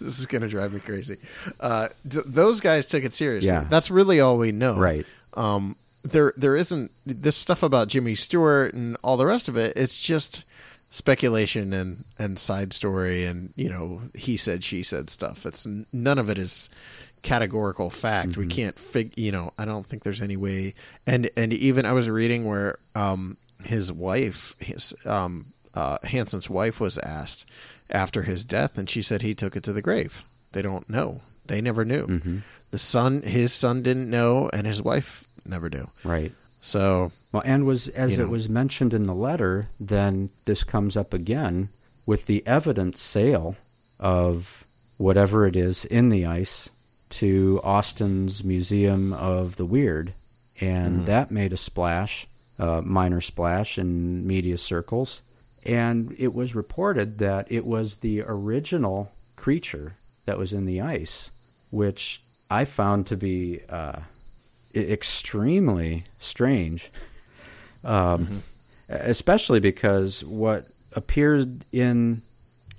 this 0.02 0.20
is 0.20 0.26
going 0.26 0.42
to 0.42 0.48
drive 0.48 0.74
me 0.74 0.80
crazy. 0.80 1.16
Uh, 1.60 1.88
th- 2.10 2.26
those 2.26 2.60
guys 2.60 2.86
took 2.86 3.04
it 3.04 3.14
seriously. 3.14 3.52
Yeah. 3.52 3.66
That's 3.70 3.92
really 3.92 4.20
all 4.20 4.38
we 4.38 4.52
know. 4.52 4.76
Right. 4.76 5.06
Um, 5.36 5.76
there, 6.04 6.34
there 6.36 6.56
isn't 6.56 6.92
this 7.06 7.36
stuff 7.36 7.64
about 7.64 7.88
Jimmy 7.88 8.16
Stewart 8.16 8.74
and 8.74 8.98
all 9.04 9.18
the 9.18 9.26
rest 9.26 9.48
of 9.48 9.56
it. 9.58 9.74
It's 9.76 10.02
just 10.02 10.44
speculation 10.92 11.72
and 11.72 12.04
and 12.20 12.38
side 12.38 12.74
story 12.74 13.24
and 13.24 13.54
you 13.56 13.70
know 13.70 14.02
he 14.14 14.36
said 14.36 14.64
she 14.64 14.84
said 14.84 15.10
stuff. 15.10 15.46
It's 15.46 15.66
none 15.94 16.20
of 16.20 16.30
it 16.30 16.38
is 16.38 16.70
categorical 17.24 17.90
fact. 17.90 18.36
We 18.36 18.48
can't 18.48 18.76
fig. 18.76 19.18
You 19.18 19.32
know, 19.32 19.54
I 19.58 19.66
don't 19.66 19.86
think 19.86 20.04
there's 20.04 20.22
any 20.22 20.36
way. 20.36 20.74
And 21.08 21.30
and 21.38 21.54
even 21.54 21.86
I 21.86 21.94
was 21.94 22.10
reading 22.10 22.46
where 22.46 22.78
um 22.96 23.38
his 23.64 23.92
wife, 23.94 24.60
his 24.60 24.94
um 25.06 25.46
uh 25.74 25.98
Hansen's 26.04 26.50
wife 26.50 26.82
was 26.82 26.98
asked 26.98 27.50
after 27.92 28.24
his 28.24 28.46
death, 28.46 28.78
and 28.78 28.90
she 28.90 29.02
said 29.02 29.22
he 29.22 29.34
took 29.34 29.56
it 29.56 29.64
to 29.64 29.74
the 29.74 29.82
grave. 29.82 30.24
They 30.54 30.62
don't 30.62 30.90
know. 30.90 31.22
They 31.48 31.62
never 31.62 31.86
knew. 31.86 32.08
Mm-hmm. 32.08 32.38
The 32.72 32.78
son, 32.78 33.22
his 33.22 33.54
son 33.54 33.84
didn't 33.84 34.10
know, 34.10 34.50
and 34.54 34.66
his 34.66 34.82
wife 34.82 35.26
never 35.46 35.70
knew. 35.70 35.88
Right. 36.04 36.32
So 36.62 37.12
Well, 37.32 37.44
and 37.46 37.66
was 37.66 37.88
as 37.90 38.18
it 38.18 38.20
know. 38.20 38.28
was 38.28 38.50
mentioned 38.50 38.94
in 38.94 39.08
the 39.08 39.16
letter, 39.16 39.70
then 39.80 40.30
this 40.46 40.64
comes 40.64 40.98
up 40.98 41.14
again 41.14 41.70
with 42.06 42.26
the 42.26 42.46
evidence 42.46 43.02
sale 43.02 43.56
of 44.00 44.64
whatever 44.98 45.48
it 45.48 45.56
is 45.56 45.86
in 45.86 46.10
the 46.10 46.26
ice 46.26 46.70
to 47.10 47.60
Austin's 47.64 48.44
Museum 48.44 49.14
of 49.14 49.56
the 49.56 49.66
Weird, 49.66 50.14
and 50.60 50.98
mm-hmm. 50.98 51.06
that 51.06 51.32
made 51.32 51.54
a 51.54 51.58
splash, 51.58 52.28
a 52.60 52.82
minor 52.82 53.22
splash 53.22 53.78
in 53.78 54.26
media 54.26 54.58
circles, 54.58 55.31
and 55.66 56.14
it 56.18 56.34
was 56.34 56.56
reported 56.56 57.18
that 57.20 57.52
it 57.52 57.66
was 57.66 57.98
the 57.98 58.24
original 58.26 59.12
creature 59.36 59.94
that 60.26 60.38
was 60.38 60.54
in 60.54 60.66
the 60.66 60.82
ice, 60.82 61.32
which 61.72 62.22
I 62.50 62.66
found 62.66 63.08
to 63.08 63.18
be 63.18 63.60
uh, 63.70 64.00
extremely 64.76 66.06
strange 66.20 66.90
um, 67.84 68.44
especially 68.90 69.60
because 69.60 70.24
what 70.24 70.64
appeared 70.94 71.48
in 71.72 72.22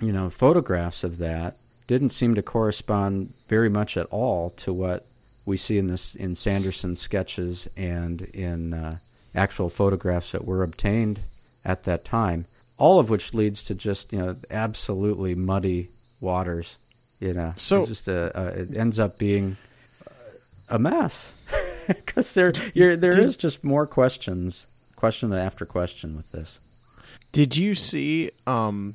you 0.00 0.12
know 0.12 0.30
photographs 0.30 1.04
of 1.04 1.18
that 1.18 1.54
didn't 1.88 2.10
seem 2.10 2.34
to 2.34 2.42
correspond 2.42 3.32
very 3.48 3.68
much 3.68 3.96
at 3.96 4.06
all 4.06 4.50
to 4.50 4.72
what 4.72 5.06
we 5.46 5.56
see 5.56 5.78
in 5.78 5.88
this 5.88 6.14
in 6.14 6.34
Sanderson's 6.34 7.00
sketches 7.00 7.68
and 7.76 8.22
in 8.22 8.74
uh, 8.74 8.98
actual 9.34 9.68
photographs 9.68 10.32
that 10.32 10.44
were 10.44 10.62
obtained 10.62 11.20
at 11.64 11.84
that 11.84 12.04
time. 12.04 12.44
All 12.82 12.98
of 12.98 13.08
which 13.10 13.32
leads 13.32 13.62
to 13.64 13.76
just 13.76 14.12
you 14.12 14.18
know 14.18 14.34
absolutely 14.50 15.36
muddy 15.36 15.88
waters. 16.20 16.76
You 17.20 17.32
know, 17.34 17.52
So- 17.56 17.80
It's 17.82 17.88
just 17.88 18.08
a, 18.08 18.36
a 18.36 18.46
it 18.62 18.76
ends 18.76 18.98
up 18.98 19.16
being 19.18 19.56
a 20.68 20.78
mess 20.80 21.32
because 21.86 22.34
there 22.34 22.52
you're, 22.74 22.96
there 22.96 23.12
Did- 23.12 23.26
is 23.26 23.36
just 23.36 23.62
more 23.62 23.86
questions, 23.86 24.66
question 24.96 25.32
after 25.32 25.64
question 25.64 26.16
with 26.16 26.32
this. 26.32 26.58
Did 27.30 27.56
you 27.56 27.76
see? 27.76 28.30
Um, 28.48 28.94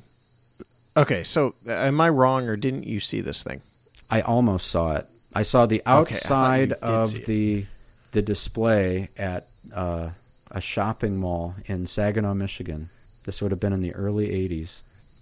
okay, 0.94 1.22
so 1.22 1.54
am 1.66 1.98
I 2.02 2.10
wrong, 2.10 2.46
or 2.46 2.56
didn't 2.56 2.84
you 2.84 3.00
see 3.00 3.22
this 3.22 3.42
thing? 3.42 3.62
I 4.10 4.20
almost 4.20 4.66
saw 4.66 4.96
it. 4.96 5.06
I 5.34 5.42
saw 5.44 5.64
the 5.64 5.80
I 5.86 6.04
thought 6.04 6.10
you 6.10 6.16
outside 6.16 6.68
did 6.68 6.78
of 6.82 7.12
the 7.24 7.64
the 8.12 8.20
display 8.22 9.08
at 9.16 9.46
uh, 9.74 10.10
a 10.50 10.60
shopping 10.60 11.16
mall 11.16 11.54
in 11.64 11.86
Saginaw, 11.86 12.34
Michigan. 12.34 12.90
This 13.28 13.42
would 13.42 13.50
have 13.50 13.60
been 13.60 13.74
in 13.74 13.82
the 13.82 13.94
early 13.94 14.26
'80s, 14.48 14.80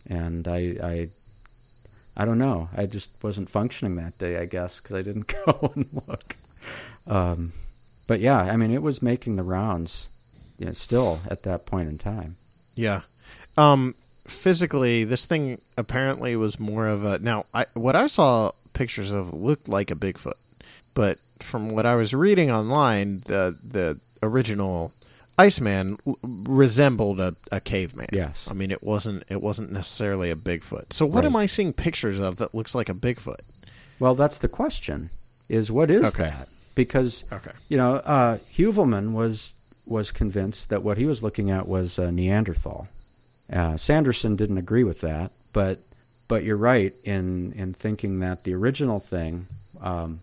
and 0.09 0.47
I, 0.47 0.77
I, 0.81 1.09
I 2.17 2.25
don't 2.25 2.39
know. 2.39 2.69
I 2.77 2.87
just 2.87 3.11
wasn't 3.21 3.51
functioning 3.51 3.97
that 3.97 4.17
day, 4.17 4.39
I 4.39 4.45
guess, 4.45 4.79
because 4.79 4.95
I 4.95 5.03
didn't 5.03 5.27
go 5.45 5.73
and 5.75 5.89
look. 6.07 6.37
Um, 7.09 7.51
but 8.07 8.21
yeah, 8.21 8.43
I 8.43 8.57
mean, 8.57 8.71
it 8.71 8.81
was 8.81 9.03
making 9.03 9.35
the 9.35 9.43
rounds. 9.43 10.55
You 10.57 10.67
know, 10.67 10.73
still 10.73 11.19
at 11.29 11.43
that 11.43 11.67
point 11.67 11.89
in 11.89 11.99
time. 11.99 12.37
Yeah. 12.77 13.01
Um, 13.59 13.97
physically, 14.29 15.03
this 15.03 15.27
thing 15.27 15.59
apparently 15.77 16.37
was 16.37 16.61
more 16.61 16.87
of 16.87 17.05
a. 17.05 17.19
Now, 17.19 17.47
I 17.53 17.67
what 17.75 17.97
I 17.97 18.07
saw 18.07 18.53
pictures 18.73 19.11
of 19.11 19.35
looked 19.35 19.69
like 19.69 19.91
a 19.91 19.97
Bigfoot, 19.97 20.39
but 20.95 21.19
from 21.41 21.71
what 21.71 21.87
I 21.87 21.97
was 21.97 22.15
reading 22.15 22.53
online, 22.53 23.23
the 23.27 23.59
the 23.69 23.99
original 24.23 24.93
Iceman 25.39 25.99
l- 26.07 26.17
resembled 26.23 27.21
a, 27.21 27.35
a 27.53 27.61
caveman. 27.61 28.07
Yes. 28.13 28.49
I 28.51 28.55
mean, 28.55 28.71
it 28.71 28.83
wasn't 28.83 29.23
it 29.29 29.43
wasn't 29.43 29.73
necessarily 29.73 30.31
a 30.31 30.37
Bigfoot. 30.37 30.93
So, 30.93 31.05
what 31.07 31.17
Right. 31.25 31.27
am 31.27 31.37
I 31.37 31.47
seeing 31.47 31.73
pictures 31.73 32.19
of 32.19 32.37
that 32.37 32.55
looks 32.55 32.75
like 32.75 32.89
a 32.89 32.95
Bigfoot? 32.95 33.41
Well, 34.01 34.15
that's 34.15 34.39
the 34.39 34.49
question: 34.49 35.11
is 35.49 35.71
what 35.71 35.91
is 35.91 36.05
Okay. 36.07 36.25
that? 36.31 36.49
Because 36.75 37.25
Okay. 37.33 37.53
you 37.69 37.77
know, 37.77 37.97
uh, 37.97 38.39
Huvelman 38.57 39.13
was 39.13 39.53
was 39.87 40.11
convinced 40.11 40.69
that 40.71 40.83
what 40.83 40.99
he 40.99 41.05
was 41.05 41.23
looking 41.23 41.51
at 41.51 41.69
was 41.69 41.99
a 41.99 42.11
Neanderthal. 42.11 42.89
Uh, 43.53 43.77
Sanderson 43.77 44.35
didn't 44.37 44.59
agree 44.59 44.85
with 44.85 45.01
that, 45.03 45.31
but 45.53 45.79
but 46.29 46.45
you're 46.45 46.57
right 46.57 46.93
in 47.05 47.53
in 47.53 47.73
thinking 47.75 48.21
that 48.21 48.43
the 48.45 48.55
original 48.55 49.01
thing 49.01 49.47
um, 49.81 50.21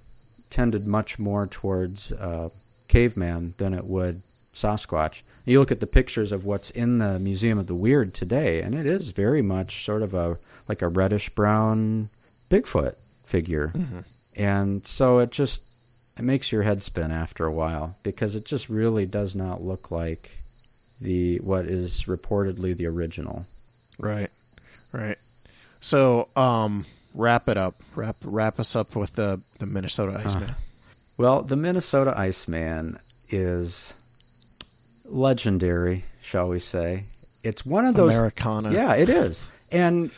tended 0.50 0.86
much 0.88 1.20
more 1.20 1.46
towards 1.48 2.12
uh, 2.12 2.50
caveman 2.88 3.54
than 3.58 3.74
it 3.74 3.86
would 3.86 4.22
Sasquatch. 4.54 5.24
You 5.46 5.60
look 5.60 5.72
at 5.72 5.80
the 5.80 5.88
pictures 5.88 6.32
of 6.32 6.46
what's 6.46 6.70
in 6.70 7.00
the 7.00 7.20
Museum 7.20 7.58
of 7.58 7.68
the 7.68 7.76
Weird 7.76 8.14
today, 8.14 8.62
and 8.62 8.76
it 8.76 8.86
is 8.86 9.12
very 9.12 9.42
much 9.42 9.84
sort 9.84 10.02
of 10.02 10.14
a 10.14 10.38
like 10.70 10.82
a 10.82 10.88
reddish 10.88 11.30
brown 11.30 12.10
Bigfoot 12.50 12.96
figure, 13.26 13.72
and 14.36 14.86
so 14.86 15.20
it 15.20 15.32
just 15.32 15.62
it 16.18 16.24
makes 16.24 16.52
your 16.52 16.62
head 16.64 16.84
spin 16.84 17.12
after 17.12 17.46
a 17.46 17.54
while 17.54 17.96
because 18.04 18.36
it 18.36 18.46
just 18.46 18.70
really 18.70 19.06
does 19.06 19.36
not 19.36 19.62
look 19.62 19.90
like 19.92 20.30
the 21.02 21.38
what 21.38 21.66
is 21.66 22.04
reportedly 22.04 22.76
the 22.78 22.86
original. 22.86 23.46
Right. 24.00 24.30
Right. 24.92 25.18
So, 25.82 26.30
um, 26.36 26.86
wrap 27.16 27.50
it 27.50 27.58
up. 27.58 27.74
Wrap 27.96 28.16
wrap 28.24 28.60
us 28.60 28.76
up 28.76 28.96
with 28.96 29.16
the 29.16 29.42
the 29.60 29.66
Minnesota 29.66 30.22
Iceman. 30.24 30.56
Well, 31.18 31.42
the 31.42 31.56
Minnesota 31.56 32.18
Iceman 32.18 33.00
is 33.30 33.94
legendary, 35.06 36.06
shall 36.22 36.48
we 36.48 36.60
say? 36.60 37.04
It's 37.44 37.66
one 37.66 37.86
of 37.86 37.94
those 37.96 38.16
Americana. 38.16 38.72
Yeah, 38.72 38.94
it 38.94 39.10
is. 39.10 39.46
And 39.72 40.12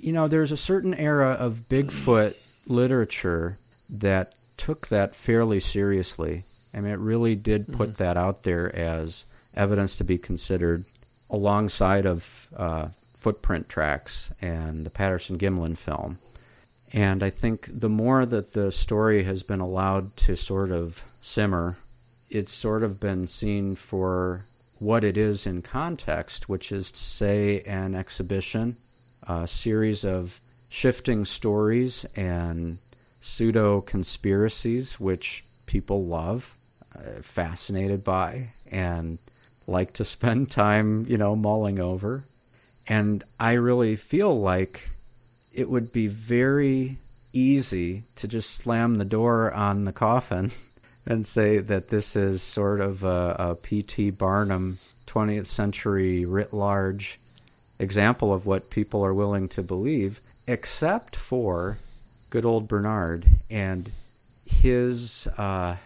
you 0.00 0.12
know, 0.12 0.28
there's 0.28 0.52
a 0.52 0.56
certain 0.56 0.94
era 0.94 1.30
of 1.30 1.66
Bigfoot 1.68 2.36
literature 2.66 3.56
that 3.90 4.32
took 4.56 4.88
that 4.88 5.14
fairly 5.14 5.60
seriously. 5.60 6.42
I 6.74 6.80
mean, 6.80 6.92
it 6.92 6.98
really 6.98 7.34
did 7.34 7.72
put 7.72 7.96
that 7.98 8.16
out 8.16 8.42
there 8.42 8.74
as 8.74 9.24
evidence 9.56 9.96
to 9.96 10.04
be 10.04 10.18
considered 10.18 10.84
alongside 11.30 12.06
of 12.06 12.48
uh, 12.56 12.88
footprint 13.18 13.68
tracks 13.68 14.32
and 14.40 14.86
the 14.86 14.90
Patterson 14.90 15.38
Gimlin 15.38 15.76
film. 15.76 16.18
And 16.92 17.22
I 17.22 17.30
think 17.30 17.68
the 17.68 17.88
more 17.88 18.24
that 18.24 18.52
the 18.52 18.72
story 18.72 19.24
has 19.24 19.42
been 19.42 19.60
allowed 19.60 20.16
to 20.18 20.36
sort 20.36 20.70
of 20.70 21.02
simmer, 21.20 21.76
it's 22.30 22.52
sort 22.52 22.82
of 22.82 23.00
been 23.00 23.26
seen 23.26 23.74
for 23.74 24.44
what 24.78 25.04
it 25.04 25.16
is 25.16 25.46
in 25.46 25.62
context, 25.62 26.48
which 26.48 26.70
is 26.70 26.90
to 26.90 27.02
say, 27.02 27.60
an 27.62 27.94
exhibition, 27.94 28.76
a 29.28 29.46
series 29.46 30.04
of 30.04 30.38
shifting 30.70 31.24
stories 31.24 32.04
and 32.16 32.78
pseudo 33.20 33.80
conspiracies, 33.80 35.00
which 35.00 35.42
people 35.66 36.04
love, 36.04 36.54
uh, 36.94 37.20
fascinated 37.22 38.04
by, 38.04 38.48
and 38.70 39.18
like 39.66 39.92
to 39.94 40.04
spend 40.16 40.50
time, 40.50 41.04
you 41.08 41.18
know, 41.18 41.34
mulling 41.34 41.80
over. 41.80 42.22
And 42.88 43.22
I 43.38 43.54
really 43.54 43.96
feel 43.96 44.38
like 44.38 44.88
it 45.54 45.68
would 45.68 45.92
be 45.92 46.06
very 46.06 46.96
easy 47.32 48.02
to 48.16 48.28
just 48.28 48.50
slam 48.54 48.96
the 48.96 49.04
door 49.04 49.52
on 49.52 49.84
the 49.84 49.92
coffin 49.92 50.50
and 51.08 51.26
say 51.26 51.56
that 51.56 51.88
this 51.88 52.14
is 52.14 52.42
sort 52.42 52.80
of 52.80 53.02
a, 53.02 53.34
a 53.38 53.54
P.T. 53.54 54.10
Barnum 54.10 54.78
20th 55.06 55.46
century 55.46 56.26
writ 56.26 56.52
large 56.52 57.18
example 57.78 58.32
of 58.32 58.44
what 58.44 58.70
people 58.70 59.02
are 59.02 59.14
willing 59.14 59.48
to 59.48 59.62
believe, 59.62 60.20
except 60.46 61.16
for 61.16 61.78
good 62.28 62.44
old 62.44 62.68
Bernard 62.68 63.24
and 63.50 63.90
his 64.46 65.26
uh, 65.38 65.76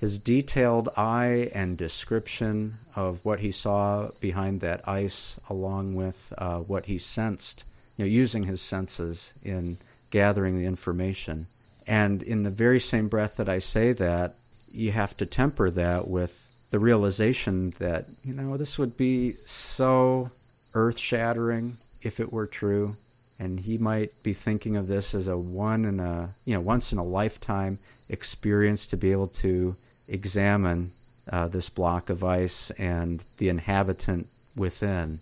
his 0.00 0.18
detailed 0.18 0.88
eye 0.96 1.48
and 1.54 1.78
description 1.78 2.72
of 2.96 3.24
what 3.24 3.38
he 3.38 3.52
saw 3.52 4.10
behind 4.20 4.60
that 4.60 4.88
ice, 4.88 5.38
along 5.48 5.94
with 5.94 6.32
uh, 6.38 6.58
what 6.58 6.86
he 6.86 6.98
sensed, 6.98 7.64
you 7.96 8.04
know, 8.04 8.08
using 8.08 8.42
his 8.42 8.60
senses 8.60 9.32
in 9.44 9.76
gathering 10.10 10.58
the 10.58 10.66
information. 10.66 11.46
And 11.86 12.20
in 12.20 12.42
the 12.42 12.50
very 12.50 12.80
same 12.80 13.06
breath 13.06 13.36
that 13.36 13.48
I 13.48 13.60
say 13.60 13.92
that, 13.92 14.34
you 14.72 14.92
have 14.92 15.16
to 15.16 15.26
temper 15.26 15.70
that 15.70 16.08
with 16.08 16.48
the 16.70 16.78
realization 16.78 17.70
that 17.78 18.06
you 18.24 18.34
know 18.34 18.56
this 18.56 18.78
would 18.78 18.96
be 18.96 19.34
so 19.46 20.30
earth-shattering 20.74 21.76
if 22.02 22.18
it 22.18 22.32
were 22.32 22.46
true 22.46 22.94
and 23.38 23.60
he 23.60 23.76
might 23.76 24.08
be 24.22 24.32
thinking 24.32 24.76
of 24.76 24.88
this 24.88 25.14
as 25.14 25.28
a 25.28 25.36
one 25.36 25.84
in 25.84 26.00
a 26.00 26.28
you 26.44 26.54
know 26.54 26.60
once 26.60 26.92
in 26.92 26.98
a 26.98 27.04
lifetime 27.04 27.78
experience 28.08 28.86
to 28.86 28.96
be 28.96 29.10
able 29.12 29.26
to 29.26 29.74
examine 30.08 30.90
uh, 31.30 31.48
this 31.48 31.68
block 31.68 32.10
of 32.10 32.24
ice 32.24 32.70
and 32.72 33.20
the 33.38 33.48
inhabitant 33.48 34.26
within. 34.56 35.18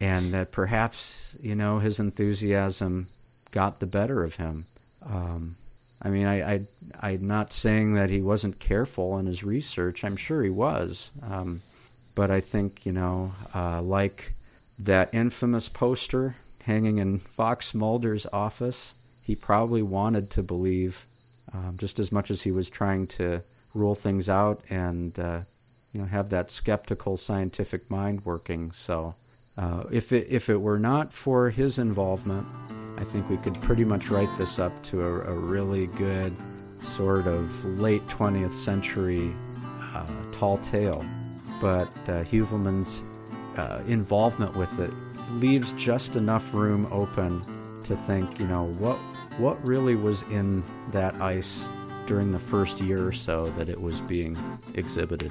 And 0.00 0.34
that 0.34 0.52
perhaps 0.52 1.38
you 1.42 1.54
know 1.54 1.78
his 1.78 1.98
enthusiasm 1.98 3.06
got 3.52 3.80
the 3.80 3.86
better 3.86 4.22
of 4.22 4.36
him. 4.36 4.64
Um, 5.04 5.56
I 6.02 6.10
mean, 6.10 6.26
I, 6.26 6.54
I, 6.54 6.60
I'm 7.02 7.26
not 7.26 7.52
saying 7.52 7.94
that 7.94 8.10
he 8.10 8.20
wasn't 8.20 8.60
careful 8.60 9.18
in 9.18 9.26
his 9.26 9.42
research. 9.42 10.04
I'm 10.04 10.16
sure 10.16 10.42
he 10.42 10.50
was. 10.50 11.10
Um, 11.28 11.62
but 12.14 12.30
I 12.30 12.40
think, 12.40 12.86
you 12.86 12.92
know, 12.92 13.32
uh, 13.54 13.82
like 13.82 14.32
that 14.78 15.12
infamous 15.14 15.68
poster 15.68 16.36
hanging 16.62 16.98
in 16.98 17.18
Fox 17.18 17.74
Mulder's 17.74 18.26
office, 18.32 19.06
he 19.24 19.34
probably 19.34 19.82
wanted 19.82 20.30
to 20.32 20.42
believe 20.42 21.04
um, 21.54 21.76
just 21.78 21.98
as 21.98 22.12
much 22.12 22.30
as 22.30 22.42
he 22.42 22.50
was 22.50 22.68
trying 22.68 23.06
to 23.06 23.40
rule 23.74 23.94
things 23.94 24.28
out 24.28 24.60
and, 24.68 25.18
uh, 25.18 25.40
you 25.92 26.00
know, 26.00 26.06
have 26.06 26.30
that 26.30 26.50
skeptical 26.50 27.16
scientific 27.16 27.90
mind 27.90 28.24
working. 28.24 28.70
So 28.72 29.14
uh, 29.56 29.84
if, 29.90 30.12
it, 30.12 30.26
if 30.28 30.48
it 30.50 30.60
were 30.60 30.78
not 30.78 31.12
for 31.12 31.50
his 31.50 31.78
involvement, 31.78 32.46
I 32.98 33.04
think 33.04 33.28
we 33.28 33.36
could 33.36 33.54
pretty 33.62 33.84
much 33.84 34.08
write 34.08 34.28
this 34.38 34.58
up 34.58 34.72
to 34.84 35.02
a, 35.02 35.32
a 35.32 35.34
really 35.34 35.86
good 35.98 36.34
sort 36.80 37.26
of 37.26 37.64
late 37.64 38.02
20th 38.02 38.52
century 38.52 39.30
uh, 39.94 40.06
tall 40.32 40.58
tale. 40.58 41.04
But 41.60 41.88
uh, 42.08 42.22
Huvelman's 42.22 43.02
uh, 43.58 43.82
involvement 43.86 44.56
with 44.56 44.78
it 44.78 44.90
leaves 45.34 45.72
just 45.72 46.16
enough 46.16 46.52
room 46.54 46.86
open 46.90 47.42
to 47.84 47.96
think, 47.96 48.38
you 48.38 48.46
know, 48.46 48.66
what 48.78 48.96
what 49.38 49.62
really 49.62 49.94
was 49.94 50.22
in 50.30 50.62
that 50.92 51.14
ice 51.16 51.68
during 52.06 52.32
the 52.32 52.38
first 52.38 52.80
year 52.80 53.06
or 53.06 53.12
so 53.12 53.50
that 53.50 53.68
it 53.68 53.78
was 53.78 54.00
being 54.02 54.36
exhibited. 54.74 55.30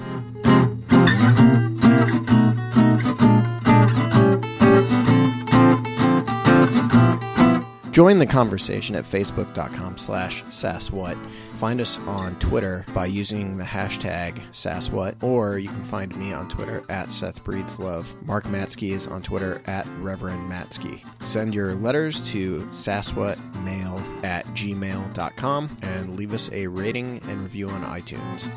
Join 7.95 8.19
the 8.19 8.25
conversation 8.25 8.93
at 8.97 9.05
facebook.com 9.05 9.97
slash 9.97 10.43
sasswhat. 10.47 11.15
Find 11.53 11.79
us 11.79 11.97
on 11.99 12.37
Twitter 12.39 12.85
by 12.93 13.05
using 13.05 13.55
the 13.55 13.63
hashtag 13.63 14.41
sasswhat, 14.51 15.23
or 15.23 15.59
you 15.59 15.69
can 15.69 15.85
find 15.85 16.13
me 16.17 16.33
on 16.33 16.49
Twitter 16.49 16.83
at 16.89 17.09
Seth 17.09 17.41
Breeds 17.45 17.79
Love. 17.79 18.13
Mark 18.25 18.43
Matsky 18.47 18.91
is 18.91 19.07
on 19.07 19.21
Twitter 19.21 19.61
at 19.65 19.87
Reverend 20.01 20.51
Matsky. 20.51 21.05
Send 21.23 21.55
your 21.55 21.73
letters 21.73 22.21
to 22.33 22.63
sasswhatmail 22.63 24.25
at 24.25 24.45
gmail.com 24.47 25.77
and 25.81 26.17
leave 26.17 26.33
us 26.33 26.51
a 26.51 26.67
rating 26.67 27.21
and 27.29 27.43
review 27.43 27.69
on 27.69 27.81
iTunes. 27.85 28.51